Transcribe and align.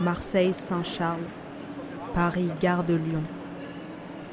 Marseille-Saint-Charles, 0.00 1.24
Paris-Gare 2.12 2.84
de 2.84 2.94
Lyon. 2.94 3.22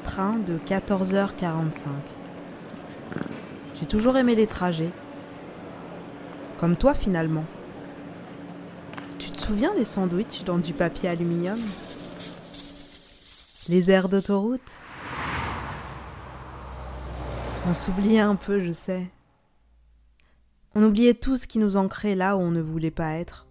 Train 0.04 0.36
de 0.36 0.58
14h45. 0.58 1.86
J'ai 3.74 3.86
toujours 3.86 4.16
aimé 4.18 4.34
les 4.34 4.46
trajets. 4.46 4.92
Comme 6.58 6.76
toi 6.76 6.92
finalement. 6.92 7.44
Tu 9.18 9.30
te 9.30 9.38
souviens 9.38 9.72
les 9.74 9.86
sandwichs 9.86 10.44
dans 10.44 10.58
du 10.58 10.74
papier 10.74 11.08
aluminium? 11.08 11.58
Les 13.68 13.90
aires 13.90 14.10
d'autoroute? 14.10 14.78
On 17.66 17.72
s'oubliait 17.72 18.20
un 18.20 18.36
peu, 18.36 18.62
je 18.62 18.72
sais. 18.72 19.10
On 20.74 20.82
oubliait 20.82 21.14
tout 21.14 21.38
ce 21.38 21.46
qui 21.46 21.58
nous 21.58 21.78
ancrait 21.78 22.14
là 22.14 22.36
où 22.36 22.40
on 22.40 22.50
ne 22.50 22.60
voulait 22.60 22.90
pas 22.90 23.12
être. 23.12 23.46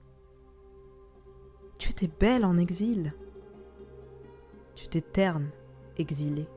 Tu 1.84 1.90
étais 1.90 2.08
belle 2.08 2.46
en 2.46 2.58
exil. 2.58 3.14
Tu 4.74 4.86
étais 4.86 5.02
terne, 5.02 5.50
exilée. 5.98 6.48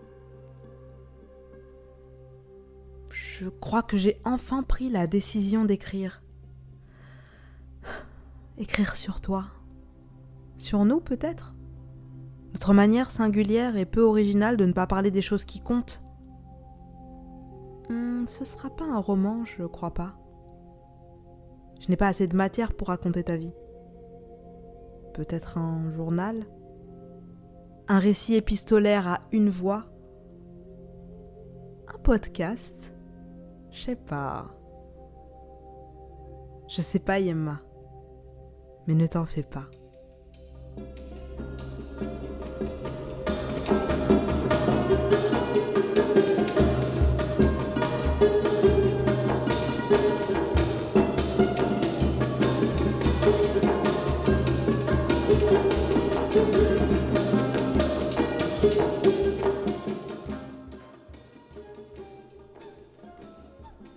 Je 3.11 3.49
crois 3.49 3.83
que 3.83 3.97
j'ai 3.97 4.21
enfin 4.25 4.63
pris 4.63 4.89
la 4.89 5.09
décision 5.09 5.65
d'écrire. 5.65 6.23
Écrire 8.57 8.95
sur 8.95 9.21
toi. 9.21 9.47
Sur 10.59 10.85
nous 10.85 11.01
peut-être? 11.01 11.57
Notre 12.53 12.73
manière 12.73 13.11
singulière 13.11 13.77
et 13.77 13.85
peu 13.85 14.03
originale 14.03 14.57
de 14.57 14.65
ne 14.65 14.73
pas 14.73 14.87
parler 14.87 15.11
des 15.11 15.23
choses 15.23 15.45
qui 15.45 15.59
comptent. 15.59 16.03
Hmm, 17.91 18.29
ce 18.29 18.45
sera 18.45 18.71
pas 18.71 18.85
un 18.85 19.01
roman, 19.01 19.45
je 19.45 19.65
crois 19.65 19.93
pas. 19.93 20.17
Je 21.81 21.89
n'ai 21.89 21.97
pas 21.97 22.07
assez 22.07 22.29
de 22.29 22.37
matière 22.37 22.75
pour 22.75 22.87
raconter 22.87 23.25
ta 23.25 23.37
vie 23.37 23.55
peut-être 25.17 25.57
un 25.57 25.91
journal, 25.93 26.45
un 27.89 27.99
récit 27.99 28.35
épistolaire 28.35 29.09
à 29.09 29.21
une 29.33 29.49
voix, 29.49 29.87
un 31.89 31.99
podcast, 31.99 32.95
je 33.71 33.81
sais 33.81 33.97
pas. 33.97 34.55
Je 36.69 36.83
sais 36.83 36.99
pas, 36.99 37.19
Yemma, 37.19 37.63
mais 38.87 38.95
ne 38.95 39.07
t'en 39.07 39.25
fais 39.25 39.43
pas. 39.43 39.71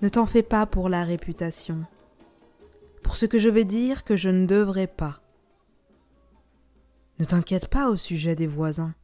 Ne 0.10 0.12
t'en 0.12 0.26
fais 0.26 0.42
pas 0.42 0.66
pour 0.66 0.90
la 0.90 1.04
réputation, 1.04 1.86
pour 3.04 3.16
ce 3.16 3.28
que 3.28 3.38
je 3.38 3.48
vais 3.48 3.64
dire 3.64 4.04
que 4.04 4.16
je 4.16 4.30
ne 4.30 4.48
devrais 4.48 4.88
pas. 4.88 5.22
Ne 7.20 7.26
t'inquiète 7.26 7.68
pas 7.68 7.92
au 7.92 7.96
sujet 7.96 8.36
des 8.36 8.48
voisins. 8.48 8.96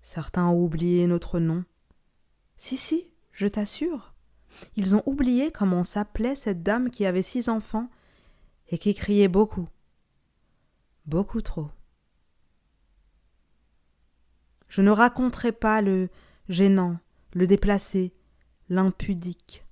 Certains 0.00 0.46
ont 0.46 0.64
oublié 0.64 1.06
notre 1.06 1.40
nom. 1.40 1.66
Si, 2.56 2.78
si, 2.78 3.10
je 3.32 3.46
t'assure. 3.46 4.14
Ils 4.76 4.96
ont 4.96 5.02
oublié 5.04 5.52
comment 5.52 5.84
s'appelait 5.84 6.36
cette 6.36 6.62
dame 6.62 6.88
qui 6.88 7.04
avait 7.04 7.20
six 7.20 7.50
enfants 7.50 7.90
et 8.70 8.78
qui 8.78 8.94
criait 8.94 9.28
beaucoup. 9.28 9.68
Beaucoup 11.04 11.42
trop. 11.42 11.68
Je 14.68 14.80
ne 14.80 14.90
raconterai 14.90 15.52
pas 15.52 15.82
le 15.82 16.08
gênant, 16.48 16.96
le 17.34 17.46
déplacé, 17.46 18.14
l'impudique. 18.70 19.66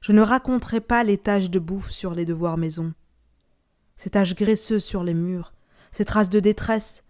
Je 0.00 0.12
ne 0.12 0.20
raconterai 0.20 0.80
pas 0.80 1.04
les 1.04 1.18
taches 1.18 1.50
de 1.50 1.58
bouffe 1.58 1.90
sur 1.90 2.14
les 2.14 2.24
devoirs 2.24 2.58
maison, 2.58 2.92
ces 3.96 4.10
taches 4.10 4.34
graisseuses 4.34 4.84
sur 4.84 5.04
les 5.04 5.14
murs, 5.14 5.54
ces 5.92 6.04
traces 6.04 6.28
de 6.28 6.40
détresse, 6.40 7.04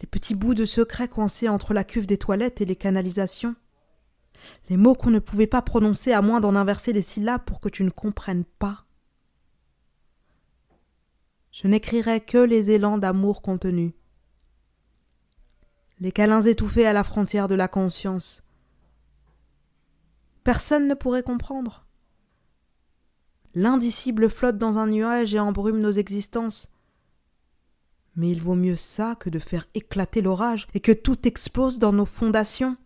les 0.00 0.06
petits 0.06 0.36
bouts 0.36 0.54
de 0.54 0.64
secret 0.64 1.08
coincés 1.08 1.48
entre 1.48 1.74
la 1.74 1.84
cuve 1.84 2.06
des 2.06 2.18
toilettes 2.18 2.60
et 2.60 2.64
les 2.64 2.76
canalisations, 2.76 3.56
les 4.70 4.76
mots 4.76 4.94
qu'on 4.94 5.10
ne 5.10 5.18
pouvait 5.18 5.48
pas 5.48 5.62
prononcer 5.62 6.12
à 6.12 6.22
moins 6.22 6.40
d'en 6.40 6.54
inverser 6.54 6.92
les 6.92 7.02
syllabes 7.02 7.44
pour 7.44 7.60
que 7.60 7.68
tu 7.68 7.82
ne 7.82 7.90
comprennes 7.90 8.44
pas. 8.44 8.84
Je 11.50 11.66
n'écrirai 11.66 12.20
que 12.20 12.38
les 12.38 12.70
élans 12.70 12.98
d'amour 12.98 13.42
contenus, 13.42 13.92
les 15.98 16.12
câlins 16.12 16.42
étouffés 16.42 16.86
à 16.86 16.92
la 16.92 17.02
frontière 17.02 17.48
de 17.48 17.56
la 17.56 17.66
conscience, 17.66 18.44
Personne 20.44 20.88
ne 20.88 20.94
pourrait 20.94 21.22
comprendre. 21.22 21.86
L'indicible 23.54 24.30
flotte 24.30 24.58
dans 24.58 24.78
un 24.78 24.86
nuage 24.86 25.34
et 25.34 25.40
embrume 25.40 25.80
nos 25.80 25.90
existences. 25.90 26.68
Mais 28.16 28.30
il 28.30 28.42
vaut 28.42 28.54
mieux 28.54 28.76
ça 28.76 29.16
que 29.18 29.30
de 29.30 29.38
faire 29.38 29.66
éclater 29.74 30.20
l'orage 30.20 30.66
et 30.74 30.80
que 30.80 30.92
tout 30.92 31.26
explose 31.26 31.78
dans 31.78 31.92
nos 31.92 32.06
fondations. 32.06 32.76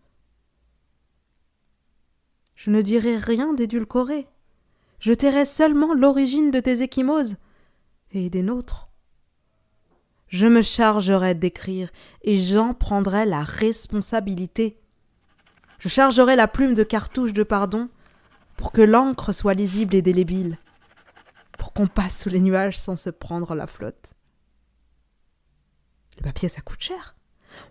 Je 2.55 2.69
ne 2.69 2.81
dirai 2.81 3.17
rien 3.17 3.53
d'édulcoré. 3.53 4.27
Je 4.99 5.11
tairai 5.11 5.45
seulement 5.45 5.93
l'origine 5.93 6.51
de 6.51 6.59
tes 6.59 6.81
échymoses 6.81 7.35
et 8.11 8.29
des 8.29 8.43
nôtres. 8.43 8.89
Je 10.27 10.47
me 10.47 10.61
chargerai 10.61 11.35
d'écrire 11.35 11.89
et 12.21 12.37
j'en 12.37 12.73
prendrai 12.73 13.25
la 13.25 13.43
responsabilité. 13.43 14.82
Je 15.83 15.89
chargerai 15.89 16.37
la 16.37 16.47
plume 16.47 16.75
de 16.75 16.83
cartouche 16.83 17.33
de 17.33 17.43
pardon 17.43 17.89
pour 18.55 18.71
que 18.71 18.81
l'encre 18.81 19.33
soit 19.33 19.53
lisible 19.53 19.95
et 19.95 20.01
délébile, 20.01 20.57
pour 21.57 21.73
qu'on 21.73 21.87
passe 21.87 22.21
sous 22.21 22.29
les 22.29 22.39
nuages 22.39 22.79
sans 22.79 22.95
se 22.95 23.09
prendre 23.09 23.53
la 23.53 23.67
flotte. 23.67 24.13
Le 26.17 26.23
papier, 26.23 26.47
ça 26.47 26.61
coûte 26.61 26.79
cher. 26.79 27.17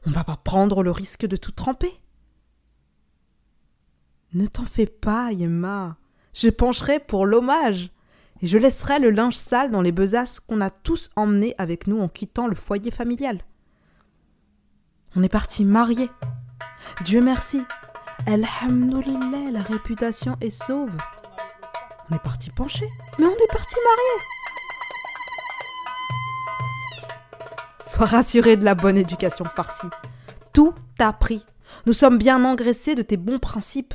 On 0.05 0.11
ne 0.11 0.15
va 0.15 0.25
pas 0.25 0.37
prendre 0.37 0.83
le 0.83 0.91
risque 0.91 1.25
de 1.25 1.37
tout 1.37 1.53
tremper. 1.53 1.91
Ne 4.35 4.45
t'en 4.45 4.67
fais 4.67 4.85
pas, 4.85 5.33
Yemma. 5.33 5.97
Je 6.35 6.51
pencherai 6.51 7.01
pour 7.01 7.25
l'hommage 7.25 7.91
et 8.43 8.47
je 8.47 8.59
laisserai 8.59 8.99
le 8.99 9.09
linge 9.09 9.39
sale 9.39 9.71
dans 9.71 9.81
les 9.81 9.91
besaces 9.91 10.39
qu'on 10.39 10.61
a 10.61 10.69
tous 10.69 11.09
emmenés 11.17 11.55
avec 11.57 11.87
nous 11.87 11.99
en 12.03 12.11
quittant 12.11 12.47
le 12.47 12.57
foyer 12.57 12.91
familial. 12.91 13.43
On 15.17 15.23
est 15.23 15.31
parti 15.31 15.65
mariés. 15.65 16.11
Dieu 17.05 17.23
merci, 17.23 17.63
Alhamdulillah, 18.27 19.51
la 19.51 19.63
réputation 19.63 20.37
est 20.41 20.51
sauve. 20.51 20.97
On 22.09 22.15
est 22.15 22.23
parti 22.23 22.51
pencher, 22.51 22.89
mais 23.19 23.27
on 23.27 23.33
est 23.33 23.53
parti 23.53 23.75
marier. 23.85 24.23
Sois 27.85 28.07
rassuré 28.07 28.57
de 28.57 28.65
la 28.65 28.77
bonne 28.77 28.97
éducation 28.97 29.45
farcie. 29.45 29.89
Tout 30.53 30.73
t'a 30.99 31.13
pris. 31.13 31.45
Nous 31.87 31.93
sommes 31.93 32.17
bien 32.17 32.45
engraissés 32.45 32.95
de 32.95 33.03
tes 33.03 33.17
bons 33.17 33.39
principes. 33.39 33.95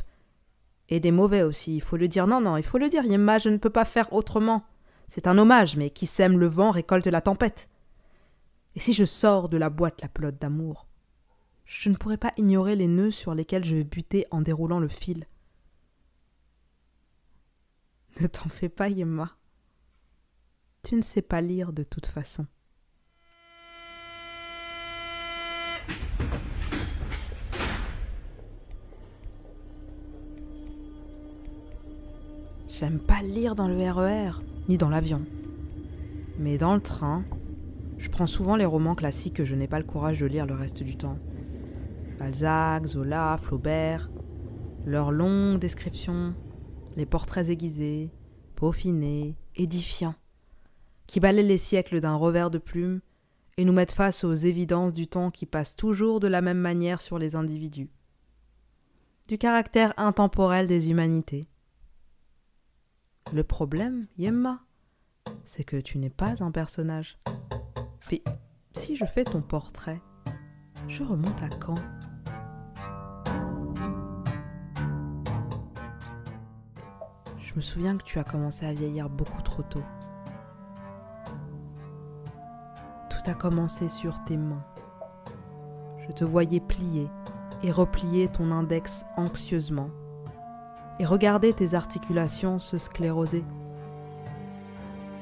Et 0.90 1.00
des 1.00 1.12
mauvais 1.12 1.44
aussi, 1.44 1.78
il 1.78 1.82
faut 1.82 1.98
le 1.98 2.10
dire. 2.10 2.28
Non, 2.28 2.42
non, 2.42 2.58
il 2.58 2.64
faut 2.64 2.78
le 2.78 2.90
dire. 2.90 3.06
Yemma, 3.06 3.38
je 3.38 3.50
ne 3.50 3.58
peux 3.58 3.70
pas 3.70 3.86
faire 3.86 4.12
autrement. 4.12 4.66
C'est 5.08 5.28
un 5.28 5.38
hommage, 5.38 5.78
mais 5.78 5.90
qui 5.90 6.06
sème 6.06 6.38
le 6.38 6.48
vent 6.48 6.72
récolte 6.72 7.08
la 7.08 7.22
tempête. 7.22 7.70
Et 8.76 8.80
si 8.82 8.94
je 8.94 9.06
sors 9.06 9.48
de 9.48 9.58
la 9.58 9.70
boîte 9.70 10.02
la 10.02 10.10
pelote 10.10 10.38
d'amour 10.38 10.87
je 11.68 11.90
ne 11.90 11.96
pourrais 11.96 12.18
pas 12.18 12.32
ignorer 12.38 12.76
les 12.76 12.88
nœuds 12.88 13.12
sur 13.12 13.36
lesquels 13.36 13.66
je 13.66 13.84
butais 13.84 14.26
en 14.32 14.42
déroulant 14.42 14.80
le 14.80 14.88
fil. 14.88 15.26
Ne 18.22 18.28
t'en 18.28 18.50
fais 18.50 18.70
pas, 18.70 18.88
Yemma. 18.88 19.38
Tu 20.82 20.96
ne 20.96 21.02
sais 21.02 21.22
pas 21.22 21.42
lire 21.42 21.74
de 21.74 21.84
toute 21.84 22.06
façon. 22.06 22.48
J'aime 32.70 33.00
pas 33.00 33.22
lire 33.22 33.56
dans 33.56 33.68
le 33.68 33.92
RER, 33.92 34.30
e 34.30 34.70
ni 34.70 34.78
dans 34.78 34.90
l'avion. 34.90 35.26
Mais 36.40 36.58
dans 36.58 36.76
le 36.76 36.82
train, 36.82 37.26
je 37.98 38.10
prends 38.10 38.28
souvent 38.28 38.56
les 38.56 38.66
romans 38.66 38.96
classiques 38.96 39.34
que 39.34 39.46
je 39.46 39.56
n'ai 39.56 39.68
pas 39.68 39.80
le 39.80 39.86
courage 39.86 40.20
de 40.20 40.28
lire 40.28 40.46
le 40.46 40.54
reste 40.54 40.84
du 40.84 40.96
temps. 40.96 41.18
Balzac, 42.20 42.86
Zola, 42.86 43.38
Flaubert, 43.42 44.10
leurs 44.86 45.12
longues 45.12 45.60
descriptions, 45.60 46.34
les 46.96 47.06
portraits 47.06 47.50
aiguisés, 47.50 48.12
peaufinés, 48.56 49.38
édifiants, 49.56 50.16
qui 51.06 51.20
balaient 51.20 51.44
les 51.44 51.58
siècles 51.58 52.00
d'un 52.00 52.16
revers 52.16 52.50
de 52.50 52.58
plume 52.58 53.02
et 53.58 53.66
nous 53.66 53.74
mettent 53.74 53.92
face 53.92 54.24
aux 54.24 54.34
évidences 54.34 54.94
du 54.94 55.08
temps 55.08 55.32
qui 55.32 55.46
passe 55.46 55.76
toujours 55.76 56.20
de 56.20 56.28
la 56.28 56.42
même 56.42 56.60
manière 56.60 57.02
sur 57.02 57.20
les 57.20 57.36
individus, 57.36 57.90
du 59.28 59.38
caractère 59.38 59.94
intemporel 59.98 60.68
des 60.68 60.90
humanités. 60.90 61.46
Le 63.34 63.44
problème, 63.44 64.04
Yemma, 64.18 64.62
c'est 65.44 65.64
que 65.64 65.78
tu 65.78 65.98
n'es 65.98 66.10
pas 66.10 66.44
un 66.44 66.52
personnage. 66.52 67.20
Mais 68.10 68.24
si 68.74 68.96
je 68.96 69.06
fais 69.06 69.26
ton 69.26 69.42
portrait, 69.42 70.02
je 70.88 71.04
remonte 71.04 71.42
à 71.44 71.50
quand? 71.50 71.76
Me 77.58 77.62
souviens 77.62 77.98
que 77.98 78.04
tu 78.04 78.20
as 78.20 78.24
commencé 78.24 78.68
à 78.68 78.72
vieillir 78.72 79.10
beaucoup 79.10 79.42
trop 79.42 79.64
tôt. 79.64 79.82
Tout 83.10 83.32
a 83.32 83.34
commencé 83.34 83.90
sur 83.90 84.24
tes 84.26 84.38
mains. 84.38 84.64
Je 86.08 86.14
te 86.14 86.24
voyais 86.24 86.60
plier 86.60 87.08
et 87.64 87.72
replier 87.72 88.28
ton 88.28 88.52
index 88.52 89.06
anxieusement 89.16 89.90
et 91.00 91.06
regarder 91.06 91.52
tes 91.52 91.74
articulations 91.74 92.60
se 92.60 92.78
scléroser. 92.78 93.44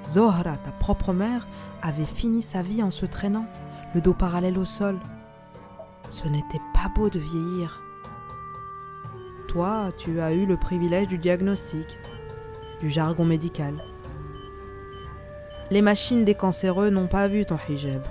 Zohra, 0.05 0.57
ta 0.57 0.71
propre 0.77 1.13
mère, 1.13 1.47
avait 1.81 2.03
fini 2.03 2.41
sa 2.41 2.61
vie 2.61 2.83
en 2.83 2.91
se 2.91 3.05
traînant, 3.05 3.45
le 3.93 4.01
dos 4.01 4.13
parallèle 4.13 4.57
au 4.57 4.65
sol. 4.65 4.99
Ce 6.09 6.27
n'était 6.27 6.61
pas 6.73 6.89
beau 6.93 7.09
de 7.09 7.19
vieillir. 7.19 7.81
Toi, 9.47 9.89
tu 9.97 10.19
as 10.19 10.33
eu 10.33 10.45
le 10.45 10.57
privilège 10.57 11.07
du 11.07 11.17
diagnostic, 11.17 11.97
du 12.85 12.91
jargon 12.91 13.25
médical. 13.25 13.83
Les 15.71 15.81
machines 15.81 16.23
des 16.23 16.35
cancéreux 16.35 16.91
n'ont 16.91 17.07
pas 17.07 17.27
vu 17.27 17.43
ton 17.43 17.57
hijab, 17.67 18.03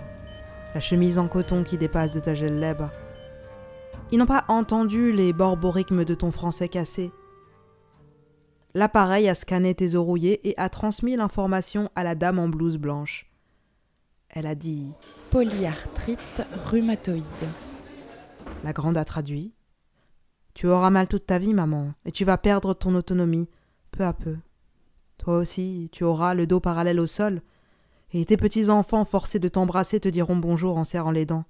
la 0.74 0.80
chemise 0.80 1.16
en 1.20 1.28
coton 1.28 1.62
qui 1.62 1.78
dépasse 1.78 2.12
de 2.12 2.18
ta 2.18 2.32
lèvre. 2.32 2.90
Ils 4.10 4.18
n'ont 4.18 4.26
pas 4.26 4.44
entendu 4.48 5.12
les 5.12 5.32
borborigmes 5.32 6.04
de 6.04 6.16
ton 6.16 6.32
français 6.32 6.68
cassé. 6.68 7.12
L'appareil 8.74 9.28
a 9.28 9.36
scanné 9.36 9.76
tes 9.76 9.94
os 9.94 10.04
rouillés 10.04 10.40
et 10.48 10.58
a 10.58 10.68
transmis 10.68 11.14
l'information 11.14 11.88
à 11.94 12.02
la 12.02 12.16
dame 12.16 12.40
en 12.40 12.48
blouse 12.48 12.78
blanche. 12.78 13.30
Elle 14.28 14.48
a 14.48 14.56
dit 14.56 14.90
Polyarthrite 15.30 16.42
rhumatoïde. 16.66 17.48
La 18.64 18.72
grande 18.72 18.98
a 18.98 19.04
traduit 19.04 19.54
Tu 20.52 20.66
auras 20.66 20.90
mal 20.90 21.06
toute 21.06 21.26
ta 21.26 21.38
vie, 21.38 21.54
maman, 21.54 21.92
et 22.04 22.10
tu 22.10 22.24
vas 22.24 22.38
perdre 22.38 22.74
ton 22.74 22.96
autonomie, 22.96 23.48
peu 23.92 24.04
à 24.04 24.12
peu. 24.12 24.36
Toi 25.24 25.38
aussi, 25.38 25.88
tu 25.90 26.04
auras 26.04 26.34
le 26.34 26.46
dos 26.46 26.60
parallèle 26.60 27.00
au 27.00 27.06
sol, 27.06 27.40
et 28.12 28.26
tes 28.26 28.36
petits 28.36 28.68
enfants 28.68 29.06
forcés 29.06 29.38
de 29.38 29.48
t'embrasser 29.48 29.98
te 29.98 30.10
diront 30.10 30.36
bonjour 30.36 30.76
en 30.76 30.84
serrant 30.84 31.12
les 31.12 31.24
dents. 31.24 31.46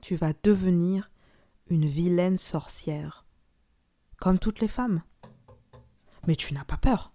Tu 0.00 0.16
vas 0.16 0.32
devenir 0.42 1.12
une 1.70 1.86
vilaine 1.86 2.36
sorcière, 2.36 3.26
comme 4.18 4.40
toutes 4.40 4.58
les 4.58 4.66
femmes. 4.66 5.02
Mais 6.26 6.34
tu 6.34 6.52
n'as 6.52 6.64
pas 6.64 6.78
peur. 6.78 7.12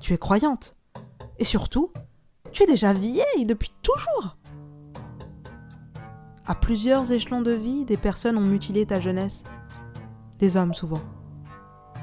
Tu 0.00 0.12
es 0.12 0.18
croyante. 0.18 0.76
Et 1.40 1.44
surtout, 1.44 1.92
tu 2.52 2.62
es 2.62 2.66
déjà 2.66 2.92
vieille 2.92 3.46
depuis 3.46 3.72
toujours. 3.82 4.36
À 6.46 6.54
plusieurs 6.54 7.10
échelons 7.10 7.42
de 7.42 7.50
vie, 7.50 7.84
des 7.84 7.96
personnes 7.96 8.38
ont 8.38 8.46
mutilé 8.46 8.86
ta 8.86 9.00
jeunesse. 9.00 9.42
Des 10.38 10.56
hommes 10.56 10.72
souvent. 10.72 11.02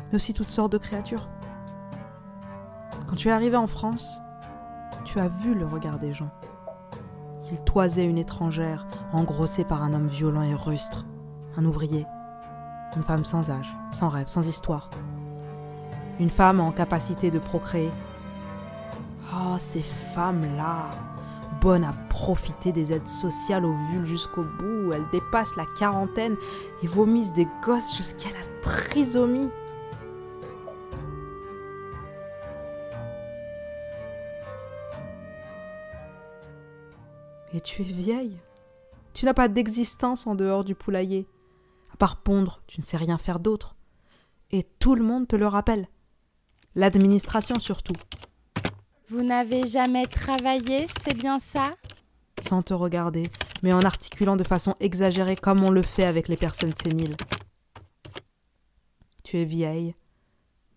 Mais 0.09 0.15
aussi 0.15 0.33
toutes 0.33 0.49
sortes 0.49 0.73
de 0.73 0.77
créatures. 0.77 1.29
Quand 3.07 3.15
tu 3.15 3.29
es 3.29 3.31
arrivé 3.31 3.55
en 3.55 3.67
France, 3.67 4.21
tu 5.05 5.19
as 5.19 5.29
vu 5.29 5.55
le 5.55 5.65
regard 5.65 5.97
des 5.97 6.13
gens. 6.13 6.29
Ils 7.49 7.63
toisaient 7.63 8.05
une 8.05 8.17
étrangère, 8.17 8.85
engrossée 9.13 9.63
par 9.63 9.81
un 9.81 9.93
homme 9.93 10.07
violent 10.07 10.41
et 10.41 10.53
rustre, 10.53 11.05
un 11.55 11.63
ouvrier, 11.63 12.05
une 12.97 13.03
femme 13.03 13.23
sans 13.23 13.49
âge, 13.49 13.69
sans 13.91 14.09
rêve, 14.09 14.27
sans 14.27 14.45
histoire, 14.45 14.89
une 16.19 16.29
femme 16.29 16.59
en 16.59 16.73
capacité 16.73 17.31
de 17.31 17.39
procréer. 17.39 17.91
Oh, 19.33 19.55
ces 19.57 19.83
femmes-là, 19.83 20.89
bonnes 21.61 21.85
à 21.85 21.93
profiter 22.09 22.73
des 22.73 22.91
aides 22.91 23.07
sociales 23.07 23.63
au 23.63 23.73
vulve 23.89 24.05
jusqu'au 24.05 24.43
bout, 24.43 24.91
elles 24.91 25.07
dépassent 25.13 25.55
la 25.55 25.65
quarantaine 25.79 26.35
et 26.83 26.87
vomissent 26.87 27.33
des 27.33 27.47
gosses 27.63 27.95
jusqu'à 27.95 28.29
la 28.29 28.61
trisomie. 28.61 29.49
Et 37.57 37.59
tu 37.59 37.81
es 37.81 37.85
vieille. 37.85 38.37
Tu 39.15 39.25
n'as 39.25 39.33
pas 39.33 39.47
d'existence 39.47 40.27
en 40.27 40.35
dehors 40.35 40.63
du 40.63 40.75
poulailler. 40.75 41.27
À 41.91 41.97
part 41.97 42.21
pondre, 42.21 42.61
tu 42.67 42.79
ne 42.79 42.85
sais 42.85 42.97
rien 42.97 43.17
faire 43.17 43.39
d'autre. 43.39 43.75
Et 44.51 44.61
tout 44.77 44.93
le 44.93 45.03
monde 45.03 45.27
te 45.27 45.35
le 45.35 45.47
rappelle. 45.47 45.87
L'administration 46.75 47.57
surtout. 47.57 47.95
Vous 49.09 49.23
n'avez 49.23 49.65
jamais 49.65 50.05
travaillé, 50.05 50.85
c'est 51.01 51.15
bien 51.15 51.39
ça? 51.39 51.73
Sans 52.47 52.61
te 52.61 52.75
regarder, 52.75 53.23
mais 53.63 53.73
en 53.73 53.81
articulant 53.81 54.35
de 54.35 54.43
façon 54.43 54.75
exagérée 54.79 55.35
comme 55.35 55.63
on 55.63 55.71
le 55.71 55.81
fait 55.81 56.05
avec 56.05 56.27
les 56.27 56.37
personnes 56.37 56.75
séniles. 56.75 57.17
Tu 59.23 59.39
es 59.39 59.45
vieille, 59.45 59.95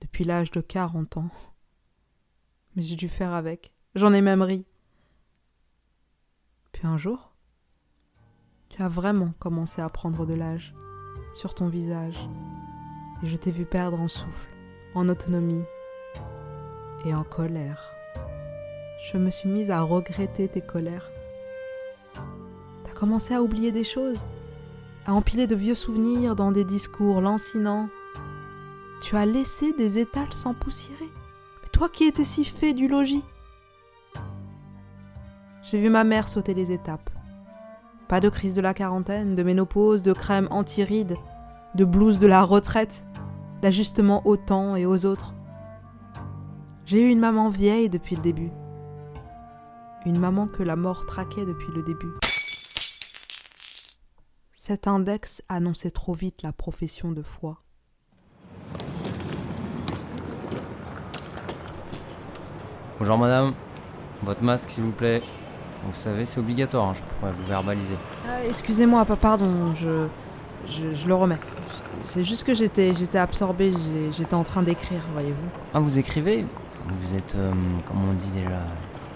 depuis 0.01 0.25
l'âge 0.25 0.51
de 0.51 0.63
quarante 0.63 1.19
ans. 1.19 1.29
Mais 2.75 2.83
j'ai 2.83 2.97
dû 2.97 3.11
faire 3.11 3.35
avec. 3.35 3.71
J'en 3.95 4.15
ai 4.15 4.23
même 4.23 4.41
ri. 4.41 4.65
Puis 6.81 6.89
un 6.89 6.97
jour, 6.97 7.31
tu 8.71 8.83
as 8.83 8.89
vraiment 8.89 9.35
commencé 9.39 9.83
à 9.83 9.91
prendre 9.91 10.25
de 10.25 10.33
l'âge 10.33 10.75
sur 11.35 11.53
ton 11.53 11.69
visage. 11.69 12.27
Et 13.23 13.27
je 13.27 13.37
t'ai 13.37 13.51
vu 13.51 13.67
perdre 13.67 14.01
en 14.01 14.09
souffle, 14.09 14.49
en 14.95 15.07
autonomie 15.11 15.63
et 17.05 17.13
en 17.13 17.23
colère. 17.23 17.93
Je 19.13 19.19
me 19.19 19.29
suis 19.29 19.51
mise 19.51 19.71
à 19.71 19.83
regretter 19.83 20.49
tes 20.49 20.63
colères. 20.63 21.11
T'as 22.85 22.93
commencé 22.93 23.35
à 23.35 23.43
oublier 23.43 23.73
des 23.73 23.85
choses, 23.85 24.25
à 25.05 25.13
empiler 25.13 25.47
de 25.47 25.57
vieux 25.57 25.75
souvenirs 25.75 26.35
dans 26.35 26.51
des 26.51 26.65
discours 26.65 27.21
lancinants. 27.21 27.91
Tu 29.03 29.17
as 29.17 29.27
laissé 29.27 29.75
des 29.75 29.99
étals 29.99 30.33
s'empoussiérer. 30.33 31.11
Mais 31.61 31.69
toi 31.73 31.91
qui 31.91 32.05
étais 32.05 32.25
si 32.25 32.43
fait 32.43 32.73
du 32.73 32.89
logis. 32.89 33.25
J'ai 35.63 35.79
vu 35.79 35.91
ma 35.91 36.05
mère 36.05 36.27
sauter 36.27 36.55
les 36.55 36.73
étapes. 36.73 37.11
Pas 38.09 38.21
de 38.21 38.29
crise 38.29 38.55
de 38.55 38.63
la 38.63 38.75
quarantaine, 38.75 39.35
de 39.35 39.43
ménopause, 39.43 40.03
de 40.03 40.13
crème 40.13 40.49
anti-rides, 40.51 41.17
de 41.75 41.85
blouse 41.85 42.19
de 42.19 42.27
la 42.27 42.43
retraite, 42.43 43.05
d'ajustement 43.61 44.27
au 44.27 44.37
temps 44.37 44.75
et 44.75 44.87
aux 44.87 45.05
autres. 45.05 45.35
J'ai 46.87 47.03
eu 47.03 47.11
une 47.11 47.21
maman 47.21 47.51
vieille 47.51 47.91
depuis 47.91 48.17
le 48.17 48.23
début. 48.23 48.51
Une 50.07 50.19
maman 50.19 50.49
que 50.49 50.63
la 50.63 50.77
mort 50.77 51.05
traquait 51.05 51.45
depuis 51.45 51.71
le 51.75 51.83
début. 51.83 52.13
Cet 54.53 54.89
index 54.89 55.43
annonçait 55.49 55.91
trop 55.91 56.15
vite 56.15 56.43
la 56.43 56.53
profession 56.53 57.13
de 57.13 57.23
foi. 57.23 57.63
Bonjour 62.99 63.19
madame, 63.19 63.55
votre 64.23 64.43
masque 64.43 64.71
s'il 64.71 64.85
vous 64.85 64.93
plaît. 64.93 65.23
Vous 65.85 65.95
savez, 65.95 66.27
c'est 66.27 66.41
obligatoire, 66.41 66.89
hein, 66.89 66.95
je 66.95 67.03
pourrais 67.03 67.33
vous 67.33 67.47
verbaliser. 67.47 67.97
Ah, 68.29 68.45
excusez-moi, 68.47 69.05
pardon, 69.05 69.75
je, 69.75 70.07
je, 70.69 71.07
le 71.07 71.15
remets. 71.15 71.39
C'est 72.03 72.25
juste 72.25 72.45
que 72.45 72.55
j'étais, 72.55 72.93
j'étais 72.95 73.19
absorbée, 73.19 73.73
j'étais 74.13 74.35
en 74.35 74.45
train 74.45 74.63
d'écrire, 74.63 75.01
voyez-vous. 75.13 75.49
Ah, 75.73 75.81
vous 75.81 75.99
écrivez? 75.99 76.45
Vous 76.87 77.15
êtes, 77.15 77.35
euh, 77.35 77.53
comment 77.87 78.11
on 78.11 78.15
dit 78.15 78.31
déjà, 78.33 78.63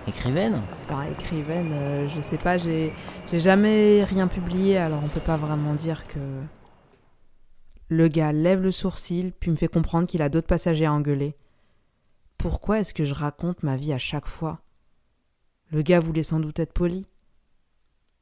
écrivaine? 0.09 0.62
Bah, 0.88 1.04
écrivaine, 1.11 1.71
euh, 1.73 2.09
je 2.09 2.21
sais 2.21 2.38
pas, 2.38 2.56
j'ai, 2.56 2.92
j'ai 3.30 3.40
jamais 3.40 4.04
rien 4.04 4.26
publié, 4.26 4.78
alors 4.78 5.00
on 5.04 5.09
peut 5.09 5.21
pas 5.21 5.37
vraiment 5.37 5.75
dire 5.75 6.06
que. 6.06 6.18
Le 7.88 8.09
gars 8.09 8.33
lève 8.33 8.62
le 8.62 8.71
sourcil, 8.71 9.33
puis 9.38 9.50
me 9.50 9.56
fait 9.56 9.68
comprendre 9.68 10.06
qu'il 10.06 10.23
a 10.23 10.30
d'autres 10.30 10.47
passagers 10.47 10.87
à 10.87 10.92
engueuler. 10.92 11.37
Pourquoi 12.38 12.80
est-ce 12.80 12.94
que 12.94 13.04
je 13.04 13.14
raconte 13.14 13.62
ma 13.62 13.76
vie 13.76 13.92
à 13.92 13.99
chaque 13.99 14.26
fois? 14.26 14.61
Le 15.71 15.83
gars 15.83 16.00
voulait 16.00 16.23
sans 16.23 16.40
doute 16.40 16.59
être 16.59 16.73
poli. 16.73 17.06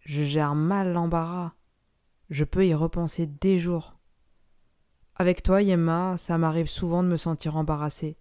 Je 0.00 0.22
gère 0.22 0.54
mal 0.54 0.92
l'embarras. 0.92 1.52
Je 2.30 2.44
peux 2.44 2.66
y 2.66 2.75
repenser 2.75 3.26
des 3.26 3.58
jours. 3.58 3.94
Avec 5.16 5.42
toi, 5.42 5.62
Yemma, 5.62 6.16
ça 6.16 6.38
m'arrive 6.38 6.66
souvent 6.66 7.02
de 7.02 7.08
me 7.08 7.16
sentir 7.16 7.56
embarrassée. 7.56 8.16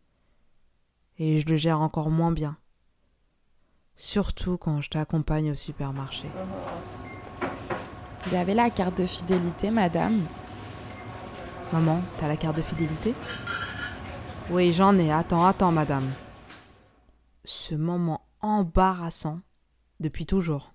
Et 1.18 1.40
je 1.40 1.48
le 1.48 1.56
gère 1.56 1.82
encore 1.82 2.10
moins 2.10 2.32
bien. 2.32 2.58
Surtout 3.96 4.58
quand 4.58 4.82
je 4.82 4.90
t'accompagne 4.90 5.52
au 5.52 5.56
supermarché. 5.56 6.28
Vous 8.26 8.36
avez 8.36 8.54
la 8.54 8.70
carte 8.70 8.98
de 8.98 9.06
fidélité, 9.06 9.72
madame? 9.72 10.22
Maman, 11.72 12.02
t'as 12.20 12.28
la 12.28 12.38
carte 12.38 12.58
de 12.58 12.62
fidélité? 12.62 13.14
Oui, 14.50 14.74
j'en 14.74 14.98
ai. 14.98 15.12
Attends, 15.12 15.46
attends, 15.46 15.72
madame. 15.72 16.10
Ce 17.46 17.74
moment 17.76 18.22
embarrassant 18.42 19.42
depuis 20.00 20.26
toujours. 20.26 20.74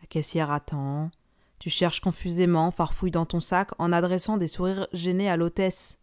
La 0.00 0.06
caissière 0.06 0.50
attend, 0.50 1.10
tu 1.58 1.70
cherches 1.70 2.00
confusément, 2.00 2.70
farfouille 2.70 3.10
dans 3.10 3.26
ton 3.26 3.40
sac 3.40 3.70
en 3.78 3.92
adressant 3.92 4.36
des 4.36 4.48
sourires 4.48 4.86
gênés 4.92 5.30
à 5.30 5.36
l'hôtesse. 5.36 5.98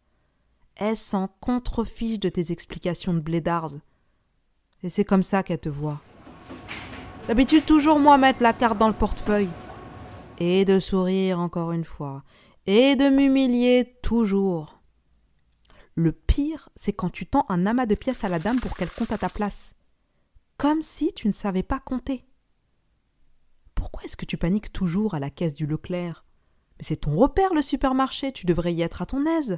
Est-ce 0.78 1.16
en 1.16 1.28
contrefiche 1.28 2.20
de 2.20 2.30
tes 2.30 2.52
explications 2.52 3.14
de 3.14 3.20
blédarde? 3.20 3.82
Et 4.84 4.90
c'est 4.90 5.06
comme 5.06 5.22
ça 5.22 5.44
qu'elle 5.44 5.60
te 5.60 5.70
voit. 5.70 6.02
D'habitude, 7.28 7.66
toujours 7.66 8.00
moi 8.00 8.18
mettre 8.18 8.42
la 8.42 8.54
carte 8.54 8.80
dans 8.80 8.88
le 8.88 8.96
portefeuille. 8.96 9.50
Et 10.40 10.66
de 10.66 10.80
sourire 10.80 11.40
encore 11.40 11.72
une 11.72 11.84
fois. 11.84 12.24
Et 12.66 12.96
de 12.96 13.10
m'humilier 13.10 14.00
toujours. 14.02 14.80
Le 15.94 16.12
pire, 16.12 16.70
c'est 16.76 16.94
quand 16.94 17.10
tu 17.10 17.28
tends 17.28 17.46
un 17.50 17.68
amas 17.68 17.86
de 17.86 17.96
pièces 17.96 18.24
à 18.24 18.30
la 18.30 18.40
dame 18.40 18.60
pour 18.60 18.76
qu'elle 18.76 18.90
compte 18.90 19.12
à 19.12 19.20
ta 19.20 19.30
place. 19.30 19.76
Comme 20.62 20.84
si 20.84 21.12
tu 21.12 21.26
ne 21.28 21.34
savais 21.34 21.64
pas 21.64 21.80
compter. 21.80 22.24
Pourquoi 23.74 24.04
est-ce 24.04 24.16
que 24.16 24.28
tu 24.28 24.38
paniques 24.38 24.72
toujours 24.72 25.16
à 25.16 25.20
la 25.20 25.32
caisse 25.32 25.56
du 25.56 25.66
Leclerc? 25.66 26.24
Mais 26.78 26.86
c'est 26.86 26.98
ton 26.98 27.16
repère, 27.16 27.56
le 27.56 27.64
supermarché, 27.64 28.32
tu 28.32 28.46
devrais 28.46 28.72
y 28.72 28.84
être 28.84 29.02
à 29.02 29.08
ton 29.08 29.26
aise. 29.26 29.58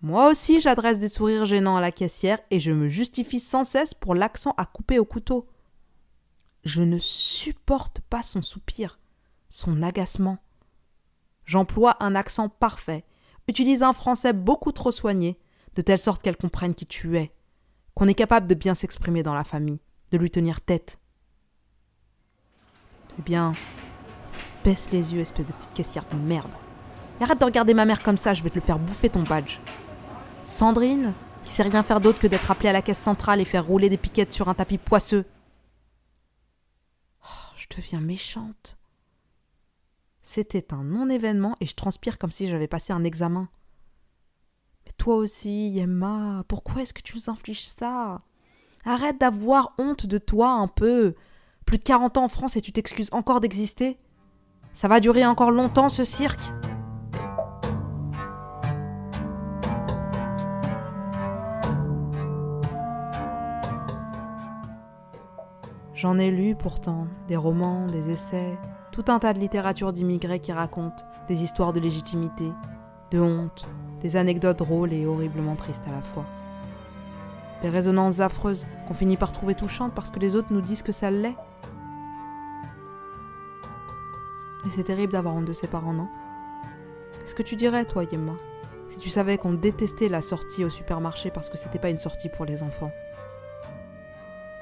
Moi 0.00 0.30
aussi, 0.30 0.60
j'adresse 0.60 1.00
des 1.00 1.08
sourires 1.08 1.44
gênants 1.44 1.74
à 1.74 1.80
la 1.80 1.90
caissière 1.90 2.38
et 2.52 2.60
je 2.60 2.70
me 2.70 2.86
justifie 2.86 3.40
sans 3.40 3.64
cesse 3.64 3.94
pour 3.94 4.14
l'accent 4.14 4.54
à 4.58 4.64
couper 4.64 5.00
au 5.00 5.04
couteau. 5.04 5.48
Je 6.62 6.82
ne 6.82 7.00
supporte 7.00 7.98
pas 7.98 8.22
son 8.22 8.42
soupir, 8.42 9.00
son 9.48 9.82
agacement. 9.82 10.38
J'emploie 11.46 11.96
un 11.98 12.14
accent 12.14 12.48
parfait, 12.48 13.04
utilise 13.48 13.82
un 13.82 13.92
français 13.92 14.34
beaucoup 14.34 14.70
trop 14.70 14.92
soigné, 14.92 15.40
de 15.74 15.82
telle 15.82 15.98
sorte 15.98 16.22
qu'elle 16.22 16.36
comprenne 16.36 16.76
qui 16.76 16.86
tu 16.86 17.18
es, 17.18 17.34
qu'on 17.94 18.08
est 18.08 18.14
capable 18.14 18.46
de 18.46 18.54
bien 18.54 18.74
s'exprimer 18.74 19.22
dans 19.22 19.34
la 19.34 19.44
famille, 19.44 19.80
de 20.10 20.18
lui 20.18 20.30
tenir 20.30 20.60
tête. 20.60 20.98
Eh 23.18 23.22
bien, 23.22 23.52
baisse 24.64 24.90
les 24.90 25.14
yeux, 25.14 25.20
espèce 25.20 25.46
de 25.46 25.52
petite 25.52 25.74
caissière 25.74 26.06
de 26.06 26.16
merde. 26.16 26.54
arrête 27.20 27.40
de 27.40 27.44
regarder 27.44 27.74
ma 27.74 27.84
mère 27.84 28.02
comme 28.02 28.16
ça, 28.16 28.34
je 28.34 28.42
vais 28.42 28.50
te 28.50 28.56
le 28.56 28.60
faire 28.60 28.78
bouffer 28.78 29.10
ton 29.10 29.22
badge. 29.22 29.58
Sandrine, 30.44 31.12
qui 31.44 31.52
sait 31.52 31.62
rien 31.62 31.82
faire 31.82 32.00
d'autre 32.00 32.18
que 32.18 32.26
d'être 32.26 32.50
appelée 32.50 32.68
à 32.68 32.72
la 32.72 32.82
caisse 32.82 32.98
centrale 32.98 33.40
et 33.40 33.44
faire 33.44 33.66
rouler 33.66 33.88
des 33.88 33.96
piquettes 33.96 34.32
sur 34.32 34.48
un 34.48 34.54
tapis 34.54 34.78
poisseux. 34.78 35.24
Oh, 37.24 37.54
je 37.56 37.66
deviens 37.76 38.00
méchante. 38.00 38.78
C'était 40.22 40.72
un 40.72 40.84
non-événement 40.84 41.56
et 41.60 41.66
je 41.66 41.74
transpire 41.74 42.18
comme 42.18 42.30
si 42.30 42.48
j'avais 42.48 42.68
passé 42.68 42.92
un 42.92 43.04
examen. 43.04 43.48
Toi 45.02 45.16
aussi, 45.16 45.76
Emma, 45.80 46.44
pourquoi 46.46 46.82
est-ce 46.82 46.94
que 46.94 47.02
tu 47.02 47.16
nous 47.16 47.28
infliges 47.28 47.66
ça? 47.66 48.20
Arrête 48.84 49.20
d'avoir 49.20 49.72
honte 49.76 50.06
de 50.06 50.16
toi 50.16 50.50
un 50.50 50.68
peu. 50.68 51.16
Plus 51.66 51.78
de 51.78 51.82
40 51.82 52.18
ans 52.18 52.24
en 52.26 52.28
France 52.28 52.56
et 52.56 52.60
tu 52.60 52.70
t'excuses 52.70 53.08
encore 53.10 53.40
d'exister. 53.40 53.98
Ça 54.72 54.86
va 54.86 55.00
durer 55.00 55.26
encore 55.26 55.50
longtemps 55.50 55.88
ce 55.88 56.04
cirque. 56.04 56.52
J'en 65.94 66.16
ai 66.16 66.30
lu 66.30 66.54
pourtant 66.54 67.08
des 67.26 67.36
romans, 67.36 67.88
des 67.88 68.10
essais, 68.10 68.56
tout 68.92 69.06
un 69.08 69.18
tas 69.18 69.32
de 69.32 69.40
littérature 69.40 69.92
d'immigrés 69.92 70.38
qui 70.38 70.52
racontent 70.52 71.04
des 71.26 71.42
histoires 71.42 71.72
de 71.72 71.80
légitimité, 71.80 72.52
de 73.10 73.18
honte, 73.18 73.68
des 74.02 74.16
anecdotes 74.16 74.58
drôles 74.58 74.92
et 74.92 75.06
horriblement 75.06 75.54
tristes 75.54 75.86
à 75.86 75.92
la 75.92 76.02
fois. 76.02 76.24
Des 77.62 77.70
résonances 77.70 78.18
affreuses 78.20 78.66
qu'on 78.86 78.94
finit 78.94 79.16
par 79.16 79.30
trouver 79.30 79.54
touchantes 79.54 79.94
parce 79.94 80.10
que 80.10 80.18
les 80.18 80.34
autres 80.34 80.52
nous 80.52 80.60
disent 80.60 80.82
que 80.82 80.90
ça 80.92 81.10
l'est. 81.10 81.36
Et 84.66 84.70
c'est 84.70 84.84
terrible 84.84 85.12
d'avoir 85.12 85.36
honte 85.36 85.44
de 85.44 85.52
ses 85.52 85.68
parents, 85.68 85.92
non? 85.92 86.08
Qu'est-ce 87.20 87.34
que 87.34 87.42
tu 87.42 87.54
dirais, 87.54 87.84
toi, 87.84 88.04
Yemma, 88.04 88.34
si 88.88 88.98
tu 88.98 89.08
savais 89.08 89.38
qu'on 89.38 89.52
détestait 89.52 90.08
la 90.08 90.22
sortie 90.22 90.64
au 90.64 90.70
supermarché 90.70 91.30
parce 91.30 91.48
que 91.48 91.56
c'était 91.56 91.78
pas 91.78 91.90
une 91.90 91.98
sortie 91.98 92.28
pour 92.28 92.44
les 92.44 92.64
enfants? 92.64 92.90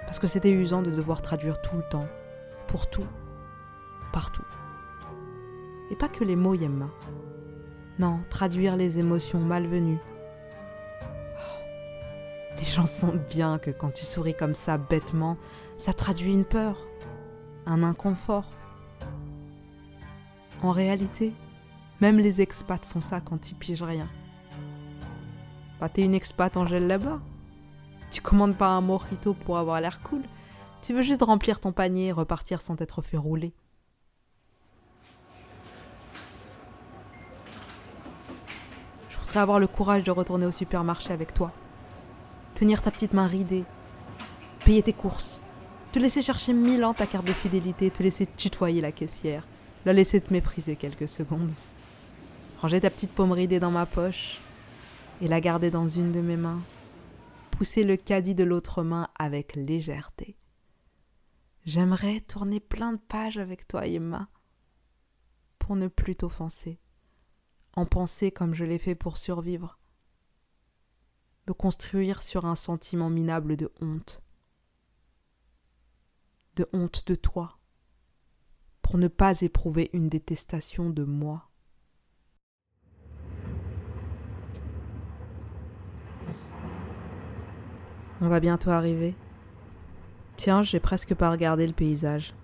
Parce 0.04 0.18
que 0.18 0.26
c'était 0.26 0.50
usant 0.50 0.82
de 0.82 0.90
devoir 0.90 1.23
traduire 1.23 1.61
tout 1.62 1.76
le 1.76 1.82
temps, 1.82 2.06
pour 2.66 2.90
tout, 2.90 3.06
partout. 4.12 4.44
Et 5.90 5.97
pas 5.97 6.09
que 6.09 6.25
les 6.25 6.37
mots, 6.37 6.54
Yemma. 6.54 6.90
Non, 8.00 8.21
traduire 8.30 8.78
les 8.78 8.99
émotions 8.99 9.40
malvenues. 9.40 9.99
Oh, 11.02 11.61
les 12.57 12.64
gens 12.64 12.87
sentent 12.87 13.28
bien 13.28 13.59
que 13.59 13.71
quand 13.71 13.90
tu 13.90 14.07
souris 14.07 14.35
comme 14.35 14.54
ça 14.54 14.78
bêtement, 14.78 15.37
ça 15.76 15.92
traduit 15.92 16.33
une 16.33 16.47
peur, 16.47 16.78
un 17.66 17.83
inconfort. 17.83 18.50
En 20.62 20.71
réalité, 20.71 21.35
même 22.00 22.19
les 22.19 22.40
expats 22.40 22.87
font 22.87 23.02
ça 23.02 23.21
quand 23.21 23.50
ils 23.50 23.54
pigent 23.54 23.83
rien. 23.83 24.09
Bah, 25.78 25.90
t'es 25.90 26.00
une 26.00 26.14
expat 26.14 26.57
Angèle 26.57 26.87
là-bas. 26.87 27.21
Tu 28.11 28.23
commandes 28.23 28.57
pas 28.57 28.69
un 28.69 28.80
mojito 28.80 29.35
pour 29.35 29.59
avoir 29.59 29.78
l'air 29.83 30.00
cool. 30.00 30.23
Tu 30.80 30.95
veux 30.95 31.02
juste 31.02 31.23
remplir 31.23 31.61
ton 31.61 31.73
panier 31.73 32.07
et 32.07 32.12
repartir 32.12 32.62
sans 32.62 32.76
t'être 32.76 33.02
fait 33.02 33.19
rouler. 33.19 33.52
Avoir 39.34 39.60
le 39.60 39.66
courage 39.66 40.02
de 40.02 40.10
retourner 40.10 40.46
au 40.46 40.50
supermarché 40.50 41.12
avec 41.12 41.32
toi. 41.32 41.52
Tenir 42.54 42.82
ta 42.82 42.90
petite 42.90 43.14
main 43.14 43.26
ridée. 43.26 43.64
Payer 44.64 44.82
tes 44.82 44.92
courses. 44.92 45.40
Te 45.92 45.99
laisser 45.99 46.22
chercher 46.22 46.52
mille 46.52 46.84
ans 46.84 46.94
ta 46.94 47.06
carte 47.06 47.26
de 47.26 47.32
fidélité. 47.32 47.90
Te 47.90 48.02
laisser 48.02 48.26
tutoyer 48.26 48.80
la 48.80 48.92
caissière 48.92 49.46
la 49.84 49.92
laisser 49.92 50.20
te 50.20 50.32
mépriser 50.32 50.76
quelques 50.76 51.08
secondes, 51.08 51.52
ranger 52.60 52.80
ta 52.80 52.90
petite 52.90 53.12
paume 53.12 53.32
ridée 53.32 53.60
dans 53.60 53.70
ma 53.70 53.87
poche 53.87 54.38
et 55.20 55.28
la 55.28 55.40
garder 55.40 55.70
dans 55.70 55.88
une 55.88 56.12
de 56.12 56.20
mes 56.20 56.37
mains, 56.37 56.60
pousser 57.50 57.84
le 57.84 57.96
caddie 57.96 58.34
de 58.34 58.44
l'autre 58.44 58.82
main 58.82 59.08
avec 59.18 59.56
légèreté. 59.56 60.37
J'aimerais 61.64 62.20
tourner 62.20 62.60
plein 62.60 62.92
de 62.92 62.99
pages 62.99 63.38
avec 63.38 63.66
toi, 63.66 63.87
Emma, 63.87 64.28
pour 65.58 65.76
ne 65.76 65.88
plus 65.88 66.16
t'offenser, 66.16 66.78
en 67.74 67.86
penser 67.86 68.30
comme 68.30 68.54
je 68.54 68.64
l'ai 68.64 68.78
fait 68.78 68.94
pour 68.94 69.16
survivre, 69.16 69.78
me 71.46 71.54
construire 71.54 72.22
sur 72.22 72.44
un 72.46 72.54
sentiment 72.54 73.10
minable 73.10 73.56
de 73.56 73.72
honte, 73.80 74.22
de 76.56 76.68
honte 76.72 77.06
de 77.06 77.14
toi 77.14 77.58
pour 78.82 78.98
ne 78.98 79.08
pas 79.08 79.40
éprouver 79.42 79.88
une 79.92 80.08
détestation 80.08 80.90
de 80.90 81.04
moi. 81.04 81.48
On 88.20 88.28
va 88.28 88.40
bientôt 88.40 88.70
arriver. 88.70 89.14
Tiens, 90.36 90.62
j'ai 90.62 90.80
presque 90.80 91.14
pas 91.14 91.30
regardé 91.30 91.66
le 91.66 91.72
paysage. 91.72 92.34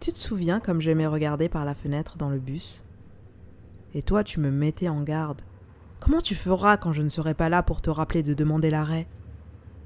Tu 0.00 0.12
te 0.12 0.18
souviens 0.18 0.60
comme 0.60 0.80
j'aimais 0.80 1.06
regarder 1.06 1.48
par 1.48 1.64
la 1.64 1.74
fenêtre 1.74 2.16
dans 2.16 2.30
le 2.30 2.40
bus? 2.40 2.84
Et 3.94 4.02
toi, 4.02 4.24
tu 4.24 4.40
me 4.40 4.50
mettais 4.50 4.88
en 4.88 5.02
garde. 5.02 5.42
Comment 6.00 6.20
tu 6.20 6.34
feras 6.34 6.76
quand 6.76 6.92
je 6.92 7.02
ne 7.02 7.08
serai 7.08 7.34
pas 7.34 7.48
là 7.48 7.62
pour 7.62 7.80
te 7.80 7.90
rappeler 7.90 8.22
de 8.22 8.34
demander 8.34 8.70
l'arrêt? 8.70 9.06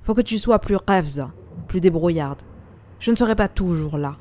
Faut 0.02 0.14
que 0.14 0.20
tu 0.20 0.38
sois 0.38 0.60
plus 0.60 0.76
rêve, 0.86 1.10
plus 1.66 1.80
débrouillarde. 1.80 2.42
Je 3.00 3.10
ne 3.10 3.16
serai 3.16 3.34
pas 3.34 3.48
toujours 3.48 3.98
là. 3.98 4.16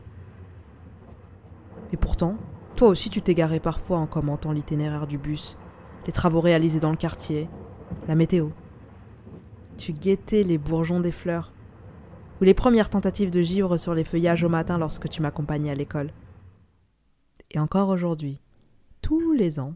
Et 1.94 1.98
pourtant, 1.98 2.38
toi 2.76 2.90
aussi 2.90 3.10
tu 3.10 3.22
garé 3.34 3.60
parfois 3.60 4.00
en 4.00 4.08
commentant 4.08 4.52
l'itinéraire 4.52 5.08
du 5.08 5.18
bus, 5.18 5.58
les 6.08 6.12
travaux 6.12 6.42
réalisés 6.42 6.80
dans 6.80 6.92
le 6.92 6.98
quartier, 6.98 7.48
la 8.08 8.16
météo. 8.16 8.50
Tu 9.78 9.94
guettais 9.94 10.44
les 10.44 10.58
bourgeons 10.58 11.00
des 11.00 11.12
fleurs, 11.12 11.54
ou 12.42 12.44
les 12.44 12.54
premières 12.54 12.90
tentatives 12.90 13.32
de 13.32 13.42
givre 13.42 13.78
sur 13.78 13.94
les 13.94 14.04
feuillages 14.04 14.44
au 14.44 14.50
matin 14.50 14.78
lorsque 14.78 15.08
tu 15.08 15.22
m'accompagnais 15.22 15.72
à 15.72 15.76
l'école. 15.76 16.12
Et 17.52 17.60
encore 17.60 17.90
aujourd'hui, 17.90 18.42
tous 19.06 19.34
les 19.34 19.60
ans, 19.60 19.76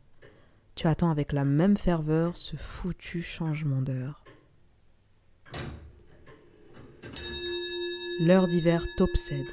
tu 0.73 0.87
attends 0.87 1.11
avec 1.11 1.33
la 1.33 1.45
même 1.45 1.77
ferveur 1.77 2.35
ce 2.35 2.55
foutu 2.55 3.21
changement 3.21 3.79
d'heure. 3.79 4.23
L'heure 8.21 8.47
d'hiver 8.47 8.83
t'obsède. 8.97 9.45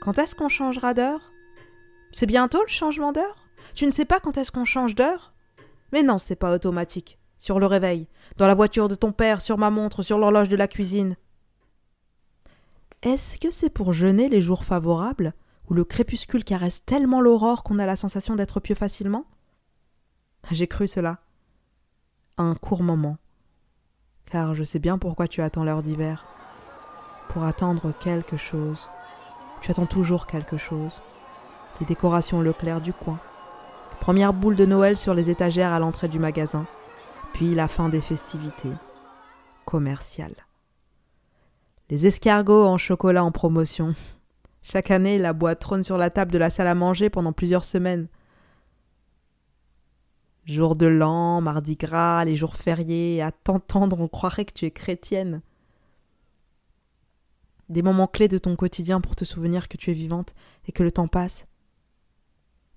Quand 0.00 0.18
est-ce 0.18 0.34
qu'on 0.34 0.48
changera 0.48 0.94
d'heure? 0.94 1.32
C'est 2.12 2.24
bientôt 2.24 2.62
le 2.62 2.70
changement 2.70 3.12
d'heure? 3.12 3.46
Tu 3.74 3.86
ne 3.86 3.92
sais 3.92 4.06
pas 4.06 4.20
quand 4.20 4.38
est-ce 4.38 4.52
qu'on 4.52 4.64
change 4.64 4.94
d'heure? 4.94 5.34
Mais 5.92 6.02
non, 6.02 6.16
c'est 6.16 6.34
pas 6.34 6.54
automatique. 6.54 7.18
Sur 7.36 7.60
le 7.60 7.66
réveil, 7.66 8.08
dans 8.38 8.46
la 8.46 8.54
voiture 8.54 8.88
de 8.88 8.94
ton 8.94 9.12
père, 9.12 9.42
sur 9.42 9.58
ma 9.58 9.68
montre, 9.68 10.00
sur 10.00 10.16
l'horloge 10.16 10.48
de 10.48 10.56
la 10.56 10.66
cuisine. 10.66 11.18
Est-ce 13.02 13.38
que 13.38 13.50
c'est 13.50 13.68
pour 13.68 13.92
jeûner 13.92 14.30
les 14.30 14.40
jours 14.40 14.64
favorables, 14.64 15.34
où 15.68 15.74
le 15.74 15.84
crépuscule 15.84 16.44
caresse 16.44 16.84
tellement 16.84 17.20
l'aurore 17.20 17.62
qu'on 17.62 17.78
a 17.78 17.86
la 17.86 17.96
sensation 17.96 18.36
d'être 18.36 18.60
pieux 18.60 18.74
facilement? 18.74 19.24
J'ai 20.50 20.66
cru 20.66 20.86
cela. 20.86 21.18
Un 22.38 22.54
court 22.54 22.82
moment. 22.82 23.18
Car 24.30 24.54
je 24.54 24.64
sais 24.64 24.78
bien 24.78 24.98
pourquoi 24.98 25.28
tu 25.28 25.42
attends 25.42 25.64
l'heure 25.64 25.82
d'hiver. 25.82 26.24
Pour 27.28 27.44
attendre 27.44 27.92
quelque 27.98 28.36
chose. 28.36 28.88
Tu 29.60 29.70
attends 29.70 29.86
toujours 29.86 30.26
quelque 30.26 30.56
chose. 30.56 31.00
Les 31.80 31.86
décorations 31.86 32.40
Leclerc 32.40 32.80
du 32.80 32.92
coin. 32.92 33.18
Première 34.00 34.32
boule 34.32 34.56
de 34.56 34.66
Noël 34.66 34.96
sur 34.96 35.14
les 35.14 35.30
étagères 35.30 35.72
à 35.72 35.78
l'entrée 35.78 36.08
du 36.08 36.18
magasin. 36.18 36.66
Puis 37.32 37.54
la 37.54 37.68
fin 37.68 37.88
des 37.88 38.00
festivités. 38.00 38.72
Commerciales. 39.64 40.46
Les 41.90 42.06
escargots 42.06 42.66
en 42.66 42.78
chocolat 42.78 43.24
en 43.24 43.32
promotion. 43.32 43.94
Chaque 44.68 44.90
année, 44.90 45.16
la 45.16 45.32
boîte 45.32 45.60
trône 45.60 45.84
sur 45.84 45.96
la 45.96 46.10
table 46.10 46.32
de 46.32 46.38
la 46.38 46.50
salle 46.50 46.66
à 46.66 46.74
manger 46.74 47.08
pendant 47.08 47.32
plusieurs 47.32 47.62
semaines. 47.62 48.08
Jour 50.44 50.74
de 50.74 50.86
l'an, 50.86 51.40
mardi 51.40 51.76
gras, 51.76 52.24
les 52.24 52.34
jours 52.34 52.56
fériés, 52.56 53.22
à 53.22 53.30
t'entendre, 53.30 54.00
on 54.00 54.08
croirait 54.08 54.44
que 54.44 54.52
tu 54.52 54.64
es 54.64 54.72
chrétienne. 54.72 55.40
Des 57.68 57.80
moments 57.80 58.08
clés 58.08 58.26
de 58.26 58.38
ton 58.38 58.56
quotidien 58.56 59.00
pour 59.00 59.14
te 59.14 59.24
souvenir 59.24 59.68
que 59.68 59.76
tu 59.76 59.92
es 59.92 59.94
vivante 59.94 60.34
et 60.66 60.72
que 60.72 60.82
le 60.82 60.90
temps 60.90 61.06
passe. 61.06 61.46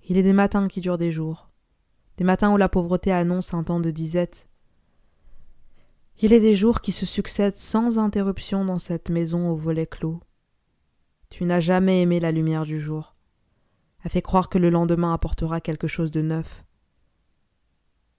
Il 0.08 0.16
est 0.16 0.22
des 0.22 0.32
matins 0.32 0.68
qui 0.68 0.80
durent 0.80 0.96
des 0.96 1.10
jours, 1.10 1.50
des 2.18 2.24
matins 2.24 2.52
où 2.52 2.56
la 2.56 2.68
pauvreté 2.68 3.10
annonce 3.10 3.52
un 3.52 3.64
temps 3.64 3.80
de 3.80 3.90
disette. 3.90 4.46
Il 6.22 6.32
est 6.32 6.40
des 6.40 6.54
jours 6.54 6.82
qui 6.82 6.92
se 6.92 7.04
succèdent 7.04 7.56
sans 7.56 7.98
interruption 7.98 8.64
dans 8.64 8.78
cette 8.78 9.10
maison 9.10 9.50
au 9.50 9.56
volet 9.56 9.86
clos. 9.86 10.20
Tu 11.30 11.44
n'as 11.44 11.60
jamais 11.60 12.02
aimé 12.02 12.20
la 12.20 12.32
lumière 12.32 12.64
du 12.64 12.78
jour, 12.78 13.14
a 14.04 14.08
fait 14.08 14.22
croire 14.22 14.48
que 14.48 14.58
le 14.58 14.68
lendemain 14.68 15.14
apportera 15.14 15.60
quelque 15.60 15.88
chose 15.88 16.10
de 16.10 16.20
neuf. 16.20 16.64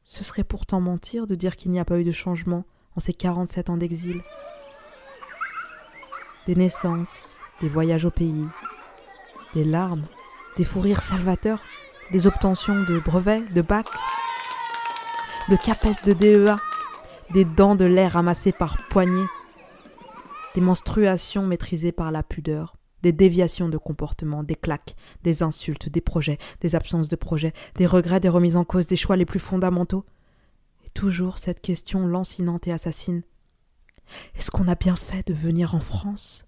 Ce 0.04 0.24
serait 0.24 0.44
pourtant 0.44 0.82
mentir 0.82 1.28
de 1.28 1.36
dire 1.36 1.56
qu'il 1.56 1.72
n'y 1.72 1.80
a 1.80 1.86
pas 1.86 2.00
eu 2.00 2.04
de 2.04 2.12
changement 2.12 2.66
en 2.96 3.00
ces 3.00 3.14
quarante-sept 3.14 3.70
ans 3.70 3.78
d'exil. 3.78 4.22
Des 6.48 6.56
naissances, 6.56 7.38
des 7.62 7.70
voyages 7.70 8.06
au 8.06 8.12
pays, 8.12 8.48
des 9.54 9.64
larmes, 9.64 10.08
des 10.58 10.66
fous 10.66 10.82
rires 10.82 11.04
salvateurs, 11.04 11.62
des 12.12 12.28
obtentions 12.28 12.84
de 12.84 13.00
brevets, 13.00 13.54
de 13.54 13.62
bac, 13.62 13.88
de 15.50 15.56
CAPES, 15.56 16.06
de 16.06 16.14
DEA, 16.14 16.56
des 17.32 17.46
dents 17.46 17.76
de 17.76 17.86
l'air 17.86 18.14
ramassées 18.14 18.52
par 18.52 18.78
poignées, 18.90 19.28
des 20.56 20.62
menstruations 20.62 21.46
maîtrisées 21.46 21.92
par 21.92 22.12
la 22.12 22.24
pudeur, 22.24 22.76
des 23.04 23.12
déviations 23.12 23.70
de 23.70 23.78
comportement, 23.78 24.44
des 24.44 24.56
claques, 24.56 24.96
des 25.24 25.44
insultes, 25.44 25.90
des 25.90 26.02
projets, 26.02 26.38
des 26.60 26.76
absences 26.76 27.10
de 27.10 27.16
projets, 27.16 27.54
des 27.76 27.86
regrets, 27.86 28.20
des 28.20 28.30
remises 28.30 28.58
en 28.58 28.64
cause, 28.64 28.88
des 28.88 28.96
choix 28.96 29.16
les 29.16 29.26
plus 29.26 29.40
fondamentaux. 29.40 30.06
Et 30.86 30.90
toujours 30.90 31.38
cette 31.38 31.62
question 31.62 32.08
lancinante 32.08 32.68
et 32.68 32.72
assassine. 32.72 33.24
Est-ce 34.36 34.52
qu'on 34.52 34.68
a 34.68 34.76
bien 34.76 34.96
fait 34.96 35.26
de 35.28 35.34
venir 35.34 35.76
en 35.76 35.80
France? 35.80 36.46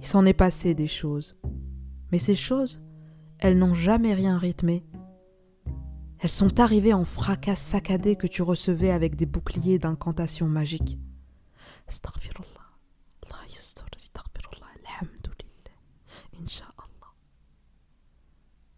Il 0.00 0.06
s'en 0.06 0.24
est 0.24 0.34
passé 0.34 0.74
des 0.74 0.86
choses. 0.86 1.36
Mais 2.12 2.18
ces 2.20 2.36
choses, 2.36 2.80
elles 3.38 3.58
n'ont 3.58 3.74
jamais 3.74 4.14
rien 4.14 4.38
rythmé, 4.38 4.84
elles 6.26 6.30
sont 6.30 6.58
arrivées 6.58 6.92
en 6.92 7.04
fracas 7.04 7.54
saccadé 7.54 8.16
que 8.16 8.26
tu 8.26 8.42
recevais 8.42 8.90
avec 8.90 9.14
des 9.14 9.26
boucliers 9.26 9.78
d'incantations 9.78 10.48
magiques. 10.48 10.98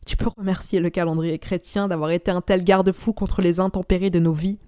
Tu 0.04 0.18
peux 0.18 0.28
remercier 0.36 0.78
le 0.78 0.90
calendrier 0.90 1.38
chrétien 1.38 1.88
d'avoir 1.88 2.10
été 2.10 2.30
un 2.30 2.42
tel 2.42 2.64
garde-fou 2.64 3.14
contre 3.14 3.40
les 3.40 3.60
intempéries 3.60 4.10
de 4.10 4.18
nos 4.18 4.34
vies. 4.34 4.58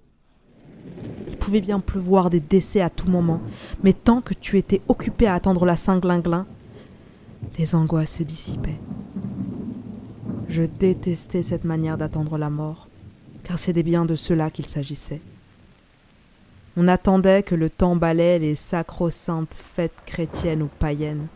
Il 1.27 1.37
pouvait 1.37 1.61
bien 1.61 1.79
pleuvoir 1.79 2.31
des 2.31 2.39
décès 2.39 2.81
à 2.81 2.89
tout 2.89 3.11
moment, 3.11 3.41
mais 3.83 3.93
tant 3.93 4.21
que 4.21 4.33
tu 4.33 4.57
étais 4.57 4.81
occupé 4.87 5.27
à 5.27 5.35
attendre 5.35 5.67
la 5.67 5.75
Saint-Glinglin, 5.75 6.47
les 7.59 7.75
angoisses 7.75 8.15
se 8.15 8.23
dissipaient. 8.23 8.79
Je 10.51 10.63
détestais 10.63 11.43
cette 11.43 11.63
manière 11.63 11.97
d'attendre 11.97 12.37
la 12.37 12.49
mort, 12.49 12.89
car 13.45 13.57
c'était 13.57 13.83
bien 13.83 14.03
de 14.03 14.15
cela 14.15 14.51
qu'il 14.51 14.67
s'agissait. 14.67 15.21
On 16.75 16.89
attendait 16.89 17.41
que 17.41 17.55
le 17.55 17.69
temps 17.69 17.95
balaie 17.95 18.37
les 18.37 18.55
sacro-saintes 18.55 19.55
fêtes 19.55 19.95
chrétiennes 20.05 20.61
ou 20.61 20.67
païennes. 20.67 21.27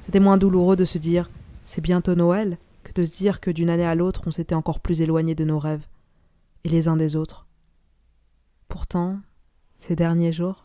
C'était 0.00 0.20
moins 0.20 0.38
douloureux 0.38 0.74
de 0.74 0.86
se 0.86 0.96
dire 0.96 1.28
c'est 1.66 1.82
bientôt 1.82 2.14
Noël 2.14 2.56
que 2.82 2.94
de 2.94 3.04
se 3.04 3.14
dire 3.14 3.42
que 3.42 3.50
d'une 3.50 3.68
année 3.68 3.84
à 3.84 3.94
l'autre 3.94 4.22
on 4.24 4.30
s'était 4.30 4.54
encore 4.54 4.80
plus 4.80 5.02
éloigné 5.02 5.34
de 5.34 5.44
nos 5.44 5.58
rêves, 5.58 5.86
et 6.64 6.70
les 6.70 6.88
uns 6.88 6.96
des 6.96 7.14
autres. 7.14 7.44
Pourtant, 8.68 9.18
ces 9.76 9.96
derniers 9.96 10.32
jours, 10.32 10.64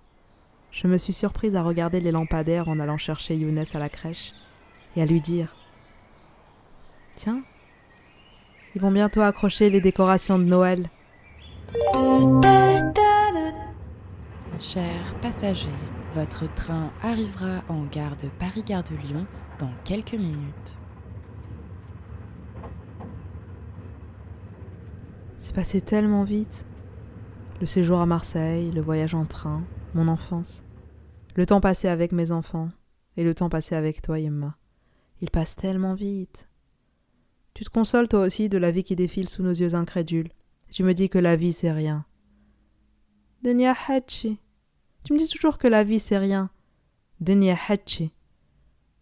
je 0.72 0.88
me 0.88 0.98
suis 0.98 1.12
surprise 1.12 1.58
à 1.58 1.63
regarder 1.63 2.00
les 2.00 2.13
lampadaires 2.13 2.70
en 2.70 2.80
allant 2.80 2.98
chercher 2.98 3.36
Younes 3.36 3.66
à 3.74 3.80
la 3.80 3.90
crèche 3.90 4.32
et 4.96 5.02
à 5.02 5.06
lui 5.06 5.20
dire 5.20 5.57
Tiens, 7.17 7.41
ils 8.75 8.82
vont 8.82 8.91
bientôt 8.91 9.21
accrocher 9.21 9.71
les 9.71 9.82
décorations 9.82 10.38
de 10.38 10.43
Noël. 10.43 10.88
Chers 14.60 15.15
passagers, 15.19 15.67
votre 16.13 16.53
train 16.53 16.91
arrivera 17.01 17.63
en 17.69 17.86
gare 17.86 18.15
de 18.17 18.27
Paris-Gare 18.38 18.84
de 18.84 18.95
Lyon 18.95 19.25
dans 19.58 19.71
quelques 19.84 20.13
minutes. 20.13 20.77
C'est 25.39 25.56
passé 25.56 25.82
tellement 25.82 26.23
vite. 26.23 26.67
Le 27.60 27.65
séjour 27.65 27.99
à 27.99 28.06
Marseille, 28.06 28.69
le 28.69 28.82
voyage 28.82 29.15
en 29.15 29.25
train, 29.25 29.63
mon 29.95 30.08
enfance. 30.08 30.63
Le 31.36 31.47
temps 31.47 31.62
passé 31.62 31.88
avec 31.88 32.12
mes 32.12 32.32
enfants 32.32 32.69
et 33.15 33.23
le 33.23 33.34
temps 33.34 33.49
passé 33.49 33.73
avec 33.73 34.03
toi, 34.03 34.19
Emma. 34.19 34.56
Il 35.19 35.32
passe 35.32 35.56
tellement 35.56 35.95
vite. 35.95 36.47
Tu 37.58 37.65
te 37.65 37.72
consoles 37.72 38.08
toi 38.08 38.20
aussi 38.20 38.50
de 38.50 38.60
la 38.60 38.70
vie 38.70 38.84
qui 38.84 38.96
défile 38.96 39.28
sous 39.28 39.41
nos 39.41 39.50
yeux 39.50 39.74
incrédules. 39.74 40.30
Tu 40.70 40.84
me 40.84 40.93
dis 40.93 41.10
que 41.10 41.17
la 41.17 41.36
vie 41.36 41.54
c'est 41.54 41.72
rien. 41.72 42.06
Denia 43.41 43.74
Hachi. 43.88 44.38
Tu 45.04 45.13
me 45.13 45.17
dis 45.17 45.28
toujours 45.28 45.58
que 45.58 45.67
la 45.67 45.84
vie 45.84 46.00
c'est 46.00 46.20
rien. 46.20 46.52
Denia 47.20 47.58
Hachi. 47.67 48.13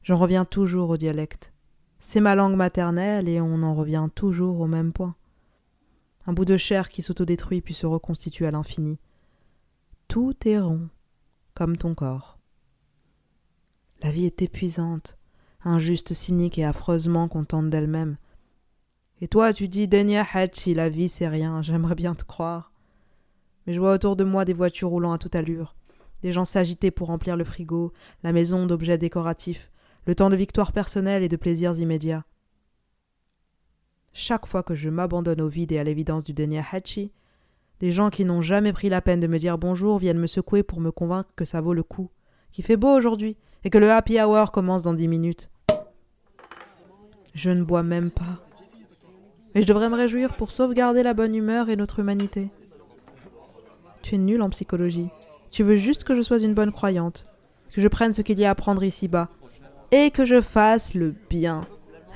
J'en 0.04 0.16
reviens 0.16 0.46
toujours 0.46 0.90
au 0.90 0.96
dialecte. 0.96 1.52
C'est 2.00 2.22
ma 2.22 2.34
langue 2.34 2.56
maternelle 2.56 3.28
et 3.28 3.42
on 3.42 3.62
en 3.62 3.76
revient 3.76 4.08
toujours 4.16 4.62
au 4.62 4.68
même 4.68 4.94
point. 4.94 5.18
Un 6.26 6.32
bout 6.32 6.46
de 6.46 6.56
chair 6.56 6.88
qui 6.88 7.02
s'autodétruit 7.02 7.60
puis 7.60 7.74
se 7.74 7.86
reconstitue 7.86 8.46
à 8.46 8.52
l'infini. 8.52 9.00
Tout 10.08 10.48
est 10.48 10.60
rond, 10.60 10.88
comme 11.56 11.76
ton 11.76 11.94
corps. 11.94 12.40
La 14.02 14.12
vie 14.12 14.26
est 14.26 14.42
épuisante, 14.42 15.18
injuste, 15.66 16.14
cynique 16.14 16.58
et 16.58 16.64
affreusement 16.64 17.28
contente 17.28 17.70
d'elle-même. 17.70 18.16
Et 19.22 19.28
toi, 19.28 19.54
tu 19.54 19.68
dis 19.70 19.88
Denia 19.88 20.26
Hachi, 20.34 20.74
la 20.74 20.90
vie 20.90 21.08
c'est 21.08 21.28
rien, 21.28 21.62
j'aimerais 21.62 21.96
bien 21.96 22.16
te 22.16 22.26
croire. 22.26 22.72
Mais 23.66 23.74
je 23.74 23.80
vois 23.80 23.94
autour 23.94 24.16
de 24.16 24.26
moi 24.26 24.44
des 24.44 24.54
voitures 24.54 24.90
roulant 24.90 25.14
à 25.14 25.18
toute 25.18 25.36
allure, 25.36 25.76
des 26.22 26.34
gens 26.34 26.46
s'agiter 26.46 26.92
pour 26.92 27.08
remplir 27.08 27.38
le 27.38 27.46
frigo, 27.46 27.94
la 28.24 28.34
maison 28.34 28.66
d'objets 28.66 28.98
décoratifs, 28.98 29.72
le 30.06 30.16
temps 30.16 30.30
de 30.30 30.36
victoire 30.36 30.74
personnelle 30.74 31.24
et 31.24 31.30
de 31.30 31.38
plaisirs 31.38 31.80
immédiats. 31.80 32.26
Chaque 34.12 34.46
fois 34.46 34.64
que 34.64 34.76
je 34.76 34.90
m'abandonne 34.90 35.42
au 35.42 35.48
vide 35.48 35.72
et 35.72 35.80
à 35.80 35.84
l'évidence 35.84 36.26
du 36.26 36.34
Denia 36.34 36.64
Hachi, 36.72 37.12
des 37.80 37.92
gens 37.92 38.10
qui 38.10 38.26
n'ont 38.26 38.42
jamais 38.42 38.74
pris 38.74 38.90
la 38.90 39.02
peine 39.02 39.20
de 39.20 39.28
me 39.28 39.40
dire 39.40 39.58
bonjour 39.58 39.98
viennent 39.98 40.20
me 40.20 40.28
secouer 40.28 40.64
pour 40.64 40.80
me 40.80 40.92
convaincre 40.92 41.32
que 41.36 41.46
ça 41.46 41.62
vaut 41.62 41.74
le 41.74 41.84
coup, 41.84 42.10
qu'il 42.52 42.64
fait 42.64 42.78
beau 42.78 42.96
aujourd'hui 42.96 43.38
et 43.64 43.70
que 43.70 43.78
le 43.78 43.92
happy 43.92 44.20
hour 44.22 44.52
commence 44.52 44.84
dans 44.84 44.94
dix 44.94 45.08
minutes. 45.08 45.50
Je 47.34 47.52
ne 47.52 47.64
bois 47.64 47.84
même 47.84 48.12
pas. 48.12 48.46
Et 49.56 49.62
je 49.62 49.68
devrais 49.68 49.90
me 49.90 49.96
réjouir 49.96 50.36
pour 50.36 50.52
sauvegarder 50.52 51.02
la 51.02 51.14
bonne 51.14 51.34
humeur 51.34 51.70
et 51.70 51.78
notre 51.78 52.00
humanité. 52.00 52.50
Tu 54.02 54.16
es 54.16 54.18
nul 54.18 54.42
en 54.42 54.50
psychologie. 54.50 55.08
Tu 55.50 55.64
veux 55.64 55.78
juste 55.78 56.04
que 56.04 56.14
je 56.14 56.22
sois 56.22 56.40
une 56.40 56.54
bonne 56.54 56.74
croyante, 56.74 57.26
que 57.72 57.80
je 57.80 57.88
prenne 57.88 58.12
ce 58.12 58.22
qu'il 58.22 58.38
y 58.38 58.44
a 58.44 58.50
à 58.50 58.56
prendre 58.56 58.84
ici-bas, 58.84 59.30
et 59.92 60.12
que 60.12 60.26
je 60.26 60.42
fasse 60.42 60.94
le 60.94 61.16
bien. 61.30 61.62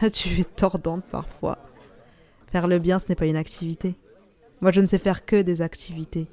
Tu 0.12 0.42
es 0.42 0.44
tordante 0.44 1.06
parfois. 1.10 1.58
Faire 2.52 2.68
le 2.68 2.78
bien, 2.78 3.00
ce 3.00 3.06
n'est 3.08 3.16
pas 3.16 3.26
une 3.26 3.38
activité. 3.38 3.96
Moi, 4.60 4.72
je 4.72 4.82
ne 4.82 4.88
sais 4.88 4.98
faire 4.98 5.26
que 5.26 5.42
des 5.42 5.62
activités. 5.62 6.28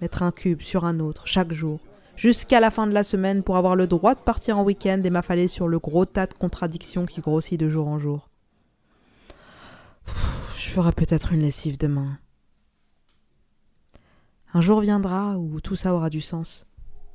Mettre 0.00 0.24
un 0.24 0.32
cube 0.32 0.62
sur 0.62 0.84
un 0.84 0.98
autre, 0.98 1.26
chaque 1.26 1.52
jour, 1.52 1.78
jusqu'à 2.16 2.58
la 2.58 2.70
fin 2.72 2.88
de 2.88 2.92
la 2.92 3.04
semaine 3.04 3.44
pour 3.44 3.56
avoir 3.56 3.76
le 3.76 3.86
droit 3.86 4.16
de 4.16 4.20
partir 4.20 4.58
en 4.58 4.64
week-end 4.64 5.00
et 5.04 5.10
m'affaler 5.10 5.46
sur 5.46 5.68
le 5.68 5.78
gros 5.78 6.04
tas 6.04 6.26
de 6.26 6.34
contradictions 6.34 7.06
qui 7.06 7.20
grossit 7.20 7.58
de 7.58 7.68
jour 7.68 7.86
en 7.86 7.98
jour. 7.98 8.28
Je 10.78 10.82
ferai 10.84 10.92
peut-être 10.92 11.32
une 11.32 11.40
lessive 11.40 11.76
demain. 11.76 12.20
Un 14.54 14.60
jour 14.60 14.80
viendra 14.80 15.36
où 15.36 15.60
tout 15.60 15.74
ça 15.74 15.92
aura 15.92 16.08
du 16.08 16.20
sens, 16.20 16.68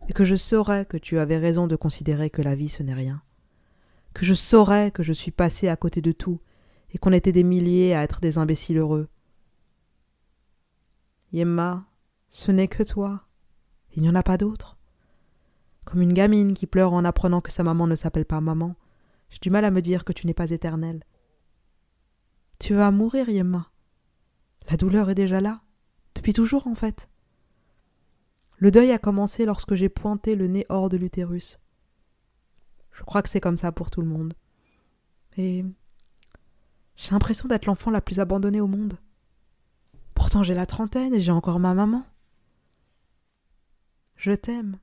et 0.10 0.12
que 0.12 0.26
je 0.26 0.36
saurai 0.36 0.86
que 0.86 0.97
tu 0.97 1.17
avais 1.17 1.38
raison 1.38 1.65
de 1.65 1.78
considérer 1.78 2.30
que 2.30 2.41
la 2.41 2.56
vie 2.56 2.67
ce 2.67 2.84
n'est 2.84 2.93
rien, 2.93 3.21
que 4.13 4.26
je 4.26 4.34
saurai 4.34 4.91
que 4.91 5.02
je 5.02 5.13
suis 5.13 5.32
passé 5.32 5.69
à 5.69 5.78
côté 5.78 6.02
de 6.02 6.12
tout, 6.12 6.41
et 6.91 6.97
qu'on 6.97 7.13
était 7.13 7.32
des 7.32 7.45
milliers 7.45 7.95
à 7.95 8.04
être 8.04 8.19
des 8.19 8.38
imbéciles 8.38 8.80
heureux. 8.80 9.08
Yemma, 11.32 11.86
ce 12.30 12.52
n'est 12.52 12.67
que 12.67 12.84
toi. 12.84 13.23
Il 13.95 14.02
n'y 14.02 14.10
en 14.10 14.15
a 14.15 14.23
pas 14.23 14.38
d'autre. 14.38 14.78
Comme 15.86 16.02
une 16.02 16.12
gamine 16.12 16.54
qui 16.54 16.67
pleure 16.67 16.91
en 16.91 17.06
apprenant 17.06 17.39
que 17.39 17.54
sa 17.54 17.63
maman 17.63 17.88
ne 17.88 17.95
s'appelle 17.95 18.26
pas 18.26 18.41
maman, 18.41 18.76
j'ai 19.30 19.39
du 19.41 19.52
mal 19.52 19.63
à 19.63 19.71
me 19.71 19.82
dire 19.82 20.04
que 20.04 20.12
tu 20.12 20.28
n'es 20.28 20.34
pas 20.34 20.52
éternelle. 20.52 21.06
Tu 22.59 22.75
vas 22.75 22.91
mourir, 22.91 23.29
Yemma. 23.29 23.69
La 24.69 24.77
douleur 24.77 25.09
est 25.09 25.15
déjà 25.15 25.41
là, 25.41 25.61
depuis 26.15 26.33
toujours 26.33 26.67
en 26.67 26.75
fait. 26.75 27.09
Le 28.57 28.71
deuil 28.71 28.91
a 28.91 28.97
commencé 28.97 29.45
lorsque 29.45 29.75
j'ai 29.75 29.89
pointé 29.89 30.35
le 30.35 30.47
nez 30.47 30.65
hors 30.69 30.87
de 30.87 30.95
l'utérus. 30.97 31.59
Je 32.91 33.03
crois 33.03 33.21
que 33.21 33.29
c'est 33.29 33.41
comme 33.41 33.57
ça 33.57 33.71
pour 33.71 33.91
tout 33.91 34.01
le 34.01 34.07
monde. 34.07 34.33
Et 35.35 35.65
j'ai 36.95 37.11
l'impression 37.11 37.47
d'être 37.47 37.65
l'enfant 37.65 37.91
la 37.91 38.01
plus 38.01 38.19
abandonnée 38.19 38.61
au 38.61 38.67
monde. 38.67 38.97
Pourtant 40.13 40.43
j'ai 40.43 40.53
la 40.53 40.65
trentaine 40.65 41.13
et 41.13 41.19
j'ai 41.19 41.31
encore 41.31 41.59
ma 41.59 41.73
maman. 41.73 42.05
Je 44.15 44.31
t'aime. 44.31 44.79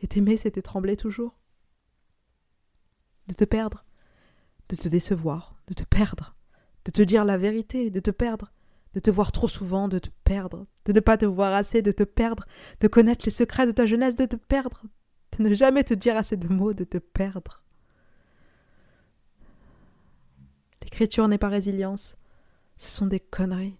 Et 0.00 0.06
t'aimer, 0.06 0.36
c'était 0.36 0.62
trembler 0.62 0.96
toujours. 0.96 1.38
De 3.26 3.34
te 3.34 3.44
perdre, 3.44 3.84
de 4.68 4.76
te 4.76 4.86
décevoir, 4.86 5.56
de 5.66 5.74
te 5.74 5.84
perdre, 5.84 6.36
de 6.84 6.90
te 6.90 7.02
dire 7.02 7.24
la 7.24 7.36
vérité, 7.36 7.90
de 7.90 8.00
te 8.00 8.10
perdre, 8.10 8.52
de 8.92 9.00
te 9.00 9.10
voir 9.10 9.32
trop 9.32 9.48
souvent, 9.48 9.88
de 9.88 9.98
te 9.98 10.10
perdre, 10.24 10.66
de 10.84 10.92
ne 10.92 11.00
pas 11.00 11.16
te 11.16 11.24
voir 11.24 11.52
assez, 11.52 11.82
de 11.82 11.92
te 11.92 12.04
perdre, 12.04 12.44
de 12.80 12.88
connaître 12.88 13.24
les 13.24 13.30
secrets 13.30 13.66
de 13.66 13.72
ta 13.72 13.86
jeunesse, 13.86 14.16
de 14.16 14.26
te 14.26 14.36
perdre, 14.36 14.82
de 15.38 15.42
ne 15.42 15.54
jamais 15.54 15.84
te 15.84 15.94
dire 15.94 16.16
assez 16.16 16.36
de 16.36 16.48
mots, 16.48 16.74
de 16.74 16.84
te 16.84 16.98
perdre. 16.98 17.62
L'écriture 20.82 21.26
n'est 21.28 21.38
pas 21.38 21.48
résilience, 21.48 22.16
ce 22.76 22.90
sont 22.90 23.06
des 23.06 23.20
conneries. 23.20 23.78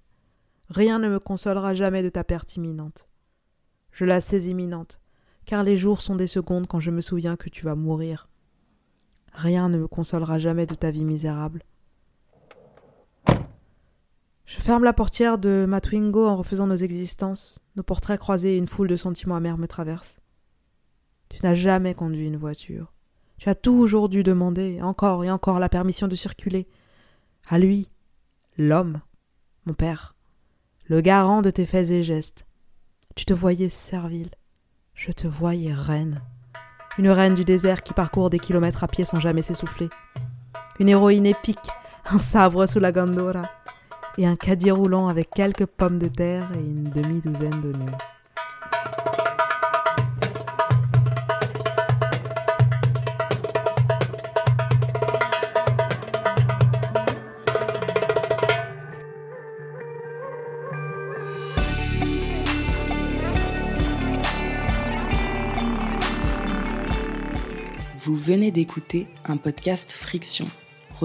Rien 0.71 0.99
ne 0.99 1.09
me 1.09 1.21
consolera 1.21 1.75
jamais 1.75 2.03
de 2.03 2.09
ta 2.09 2.25
perte 2.25 2.57
imminente. 2.57 3.09
Je 3.93 4.05
la 4.05 4.21
sais 4.21 4.45
imminente, 4.45 5.01
car 5.45 5.63
les 5.63 5.77
jours 5.77 6.01
sont 6.01 6.17
des 6.17 6.27
secondes 6.27 6.67
quand 6.67 6.81
je 6.81 6.91
me 6.91 7.01
souviens 7.01 7.37
que 7.37 7.51
tu 7.51 7.65
vas 7.65 7.75
mourir. 7.75 8.29
Rien 9.33 9.69
ne 9.69 9.79
me 9.79 9.87
consolera 9.87 10.39
jamais 10.39 10.67
de 10.67 10.75
ta 10.75 10.91
vie 10.91 11.05
misérable. 11.05 11.63
Je 14.47 14.61
ferme 14.61 14.85
la 14.85 14.93
portière 14.93 15.39
de 15.39 15.65
ma 15.67 15.81
Twingo 15.81 16.27
en 16.27 16.37
refaisant 16.37 16.67
nos 16.67 16.77
existences, 16.77 17.61
nos 17.77 17.83
portraits 17.83 18.21
croisés 18.21 18.55
et 18.55 18.59
une 18.59 18.69
foule 18.69 18.89
de 18.89 18.97
sentiments 18.97 19.37
amers 19.37 19.59
me 19.59 19.67
traversent. 19.67 20.19
Tu 21.31 21.39
n'as 21.43 21.55
jamais 21.55 21.95
conduit 21.95 22.27
une 22.27 22.37
voiture. 22.37 22.93
Tu 23.39 23.49
as 23.49 23.55
toujours 23.55 24.09
dû 24.09 24.23
demander, 24.23 24.81
encore 24.83 25.25
et 25.25 25.31
encore, 25.31 25.59
la 25.59 25.69
permission 25.69 26.09
de 26.09 26.15
circuler. 26.15 26.69
À 27.49 27.59
lui, 27.59 27.89
l'homme, 28.57 29.01
mon 29.67 29.75
père, 29.75 30.15
le 30.87 31.01
garant 31.01 31.43
de 31.43 31.51
tes 31.51 31.67
faits 31.67 31.91
et 31.91 32.03
gestes. 32.03 32.47
Tu 33.15 33.25
te 33.25 33.35
voyais 33.35 33.71
servile, 33.71 34.31
je 34.95 35.11
te 35.11 35.27
voyais 35.27 35.73
reine. 35.73 36.21
Une 36.99 37.11
reine 37.11 37.35
du 37.35 37.45
désert 37.45 37.83
qui 37.83 37.95
parcourt 37.95 38.31
des 38.31 38.39
kilomètres 38.39 38.85
à 38.85 38.89
pied 38.89 39.05
sans 39.05 39.19
jamais 39.19 39.43
s'essouffler. 39.43 39.89
Une 40.79 40.89
héroïne 40.89 41.27
épique, 41.27 41.71
un 42.05 42.19
sabre 42.19 42.67
sous 42.67 42.81
la 42.81 42.93
gandora, 42.93 43.51
et 44.19 44.27
un 44.27 44.37
caddie 44.37 44.71
roulant 44.71 45.09
avec 45.09 45.31
quelques 45.31 45.67
pommes 45.67 45.99
de 45.99 46.09
terre 46.09 46.49
et 46.55 46.61
une 46.61 46.91
demi-douzaine 46.91 47.61
d'oignons. 47.61 47.97
Vous 68.05 68.17
venez 68.17 68.51
d'écouter 68.51 69.07
un 69.25 69.39
podcast 69.39 69.91
Friction. 69.93 70.47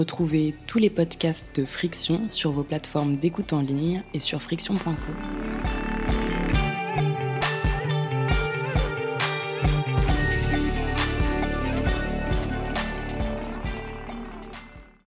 Retrouvez 0.00 0.54
tous 0.66 0.78
les 0.78 0.88
podcasts 0.88 1.60
de 1.60 1.66
Friction 1.66 2.22
sur 2.30 2.52
vos 2.52 2.62
plateformes 2.62 3.16
d'écoute 3.16 3.52
en 3.52 3.60
ligne 3.60 4.02
et 4.14 4.18
sur 4.18 4.40
friction.co. 4.40 5.49